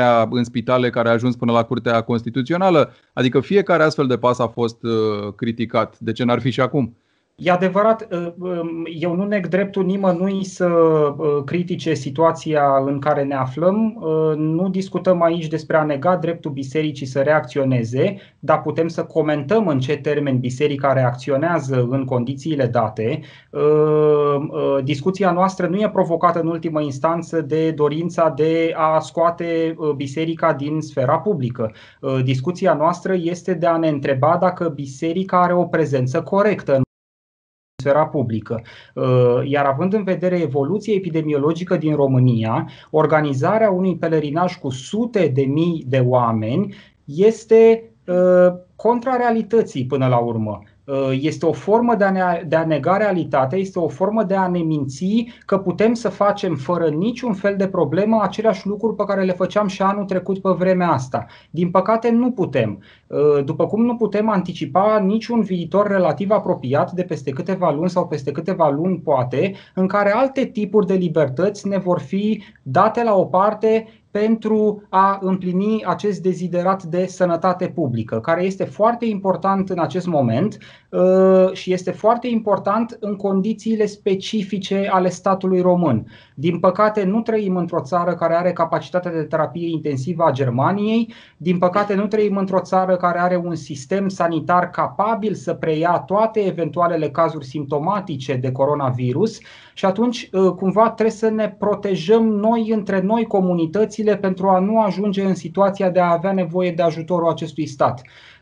discuție 0.00 0.38
în 0.38 0.44
spitale 0.44 0.90
care 0.90 1.08
a 1.08 1.12
ajuns 1.12 1.36
până 1.36 1.52
la 1.52 1.62
Curtea 1.62 2.00
Constituțională. 2.00 2.92
Adică 3.12 3.40
fiecare 3.40 3.82
astfel 3.82 4.06
de 4.06 4.18
pas 4.18 4.38
a 4.38 4.46
fost 4.46 4.82
uh, 4.82 5.32
criticat. 5.36 5.98
De 5.98 6.12
ce 6.12 6.24
n-ar 6.24 6.40
fi 6.40 6.50
și 6.50 6.60
acum? 6.60 6.96
E 7.36 7.50
adevărat, 7.50 8.08
uh, 8.10 8.32
um, 8.38 8.86
eu 9.00 9.14
nu 9.14 9.24
neg 9.24 9.46
dreptul 9.46 9.84
nimănui 9.84 10.44
să 10.44 10.66
uh, 10.66 11.42
critique 11.44 11.94
situația 11.94 12.62
în 12.86 12.98
care 12.98 13.22
ne 13.22 13.34
aflăm. 13.34 13.96
Uh, 14.00 14.36
nu 14.36 14.68
discutăm 14.68 15.22
aici 15.22 15.46
despre 15.46 15.76
a 15.76 15.84
nega 15.84 16.16
dreptul 16.16 16.50
bisericii 16.50 17.06
să 17.06 17.20
reacționeze, 17.20 18.16
dar 18.38 18.62
putem 18.62 18.88
să 18.88 19.04
comentăm 19.04 19.66
în 19.66 19.80
ce 19.80 19.96
termeni 19.96 20.38
biserica 20.38 20.92
reacționează 20.92 21.86
în 21.90 22.04
condițiile 22.04 22.66
date. 22.66 23.20
Discuția 24.84 25.30
noastră 25.32 25.66
nu 25.66 25.76
e 25.76 25.90
provocată 25.90 26.40
în 26.40 26.46
ultimă 26.46 26.80
instanță 26.80 27.40
de 27.40 27.70
dorința 27.70 28.32
de 28.36 28.72
a 28.76 28.98
scoate 28.98 29.76
biserica 29.96 30.52
din 30.52 30.80
sfera 30.80 31.18
publică. 31.18 31.72
Discuția 32.22 32.74
noastră 32.74 33.14
este 33.14 33.54
de 33.54 33.66
a 33.66 33.76
ne 33.76 33.88
întreba 33.88 34.36
dacă 34.40 34.68
biserica 34.68 35.42
are 35.42 35.54
o 35.54 35.64
prezență 35.64 36.22
corectă 36.22 36.80
sfera 37.86 38.06
publică. 38.06 38.62
Uh, 38.94 39.40
iar 39.44 39.64
având 39.64 39.92
în 39.92 40.04
vedere 40.04 40.40
evoluția 40.40 40.94
epidemiologică 40.94 41.76
din 41.76 41.94
România, 41.94 42.68
organizarea 42.90 43.70
unui 43.70 43.96
pelerinaj 43.96 44.56
cu 44.56 44.70
sute 44.70 45.30
de 45.34 45.42
mii 45.42 45.84
de 45.86 45.98
oameni 45.98 46.74
este 47.04 47.90
uh, 48.06 48.54
contra 48.76 49.16
realității 49.16 49.86
până 49.86 50.06
la 50.06 50.18
urmă. 50.18 50.62
Uh, 50.86 51.18
este 51.20 51.46
o 51.46 51.52
formă 51.52 51.94
de 51.94 52.04
a, 52.04 52.10
ne, 52.10 52.44
de 52.48 52.56
a 52.56 52.66
nega 52.66 52.96
realitatea, 52.96 53.58
este 53.58 53.78
o 53.78 53.88
formă 53.88 54.22
de 54.22 54.34
a 54.34 54.48
ne 54.48 54.58
minți 54.58 55.26
că 55.46 55.58
putem 55.58 55.94
să 55.94 56.08
facem 56.08 56.54
fără 56.54 56.88
niciun 56.88 57.32
fel 57.32 57.56
de 57.56 57.68
problemă 57.68 58.22
aceleași 58.22 58.66
lucruri 58.66 58.96
pe 58.96 59.04
care 59.06 59.24
le 59.24 59.32
făceam 59.32 59.66
și 59.66 59.82
anul 59.82 60.04
trecut 60.04 60.38
pe 60.38 60.50
vremea 60.50 60.90
asta. 60.90 61.26
Din 61.50 61.70
păcate 61.70 62.10
nu 62.10 62.30
putem. 62.30 62.82
Uh, 63.06 63.44
după 63.44 63.66
cum 63.66 63.84
nu 63.84 63.96
putem 63.96 64.28
anticipa 64.28 64.98
niciun 64.98 65.40
viitor 65.40 65.86
relativ 65.86 66.30
apropiat 66.30 66.92
de 66.92 67.02
peste 67.02 67.30
câteva 67.30 67.70
luni 67.70 67.90
sau 67.90 68.06
peste 68.06 68.32
câteva 68.32 68.70
luni 68.70 68.98
poate, 68.98 69.54
în 69.74 69.86
care 69.86 70.10
alte 70.10 70.44
tipuri 70.44 70.86
de 70.86 70.94
libertăți 70.94 71.68
ne 71.68 71.78
vor 71.78 71.98
fi 71.98 72.42
date 72.62 73.02
la 73.02 73.14
o 73.14 73.24
parte 73.24 73.86
pentru 74.18 74.82
a 74.88 75.18
împlini 75.22 75.84
acest 75.84 76.22
deziderat 76.22 76.82
de 76.82 77.06
sănătate 77.06 77.68
publică, 77.68 78.20
care 78.20 78.42
este 78.42 78.64
foarte 78.64 79.04
important 79.04 79.70
în 79.70 79.78
acest 79.78 80.06
moment 80.06 80.58
uh, 80.60 80.85
și 81.52 81.72
este 81.72 81.90
foarte 81.90 82.28
important 82.28 82.96
în 83.00 83.16
condițiile 83.16 83.86
specifice 83.86 84.88
ale 84.90 85.08
statului 85.08 85.60
român. 85.60 86.06
Din 86.34 86.58
păcate, 86.58 87.04
nu 87.04 87.20
trăim 87.20 87.56
într-o 87.56 87.80
țară 87.80 88.14
care 88.14 88.34
are 88.34 88.52
capacitatea 88.52 89.12
de 89.12 89.22
terapie 89.22 89.68
intensivă 89.68 90.24
a 90.24 90.30
Germaniei, 90.30 91.12
din 91.36 91.58
păcate, 91.58 91.94
nu 91.94 92.06
trăim 92.06 92.36
într-o 92.36 92.60
țară 92.60 92.96
care 92.96 93.18
are 93.18 93.36
un 93.36 93.54
sistem 93.54 94.08
sanitar 94.08 94.70
capabil 94.70 95.34
să 95.34 95.54
preia 95.54 95.98
toate 96.06 96.40
eventualele 96.40 97.10
cazuri 97.10 97.44
simptomatice 97.44 98.34
de 98.34 98.52
coronavirus. 98.52 99.38
Și 99.74 99.84
atunci 99.84 100.28
uh, 100.32 100.50
cumva 100.50 100.90
trebuie 100.90 101.16
să 101.16 101.28
ne 101.28 101.54
protejăm 101.58 102.28
noi 102.28 102.70
între 102.70 103.00
noi 103.00 103.26
comunitățile 103.26 104.16
pentru 104.16 104.48
a 104.48 104.58
nu 104.58 104.80
ajunge 104.80 105.22
în 105.22 105.34
situația 105.34 105.90
de 105.90 106.00
a 106.00 106.12
avea 106.12 106.32
nevoie 106.32 106.70
de 106.70 106.82
ajutorul 106.82 107.28
acestui 107.28 107.66
stat. 107.66 108.00
uh, 108.00 108.04
uh, 108.04 108.35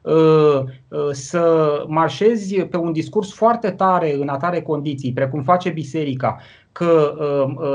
să 1.13 1.85
marșezi 1.89 2.61
pe 2.61 2.77
un 2.77 2.93
discurs 2.93 3.33
foarte 3.33 3.71
tare 3.71 4.15
în 4.15 4.29
atare 4.29 4.63
condiții, 4.63 5.13
precum 5.13 5.43
face 5.43 5.71
biserica, 5.71 6.37
că 6.73 7.15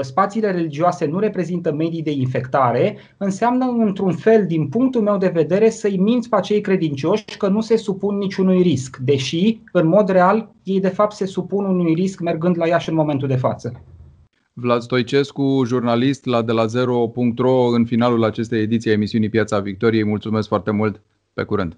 spațiile 0.02 0.52
religioase 0.52 1.06
nu 1.06 1.20
reprezintă 1.20 1.74
medii 1.74 2.04
de 2.04 2.12
infectare, 2.12 2.98
înseamnă 3.18 3.66
într-un 3.66 4.12
fel, 4.12 4.46
din 4.46 4.68
punctul 4.68 5.02
meu 5.02 5.18
de 5.18 5.32
vedere, 5.34 5.70
să-i 5.70 5.98
minți 5.98 6.30
pe 6.30 6.36
acei 6.36 6.62
credincioși 6.62 7.38
că 7.38 7.48
nu 7.48 7.62
se 7.62 7.76
supun 7.76 8.18
niciunui 8.18 8.62
risc, 8.62 8.98
deși, 8.98 9.60
în 9.72 9.88
mod 9.88 10.10
real, 10.10 10.52
ei 10.64 10.80
de 10.80 10.88
fapt 10.88 11.16
se 11.16 11.26
supun 11.26 11.66
unui 11.66 11.94
risc 11.94 12.20
mergând 12.20 12.58
la 12.58 12.68
Iași 12.68 12.90
în 12.90 12.96
momentul 12.96 13.28
de 13.28 13.36
față. 13.36 13.84
Vlad 14.54 14.82
Stoicescu, 14.82 15.64
jurnalist 15.66 16.26
la 16.26 16.42
de 16.42 16.52
la 16.52 16.66
zero.ro 16.66 17.66
în 17.66 17.86
finalul 17.86 18.24
acestei 18.24 18.62
ediții 18.62 18.90
a 18.90 18.94
emisiunii 18.94 19.30
Piața 19.30 19.60
Victoriei. 19.60 20.06
Mulțumesc 20.06 20.48
foarte 20.48 20.72
mult. 20.72 21.02
Pe 21.34 21.44
curând. 21.44 21.78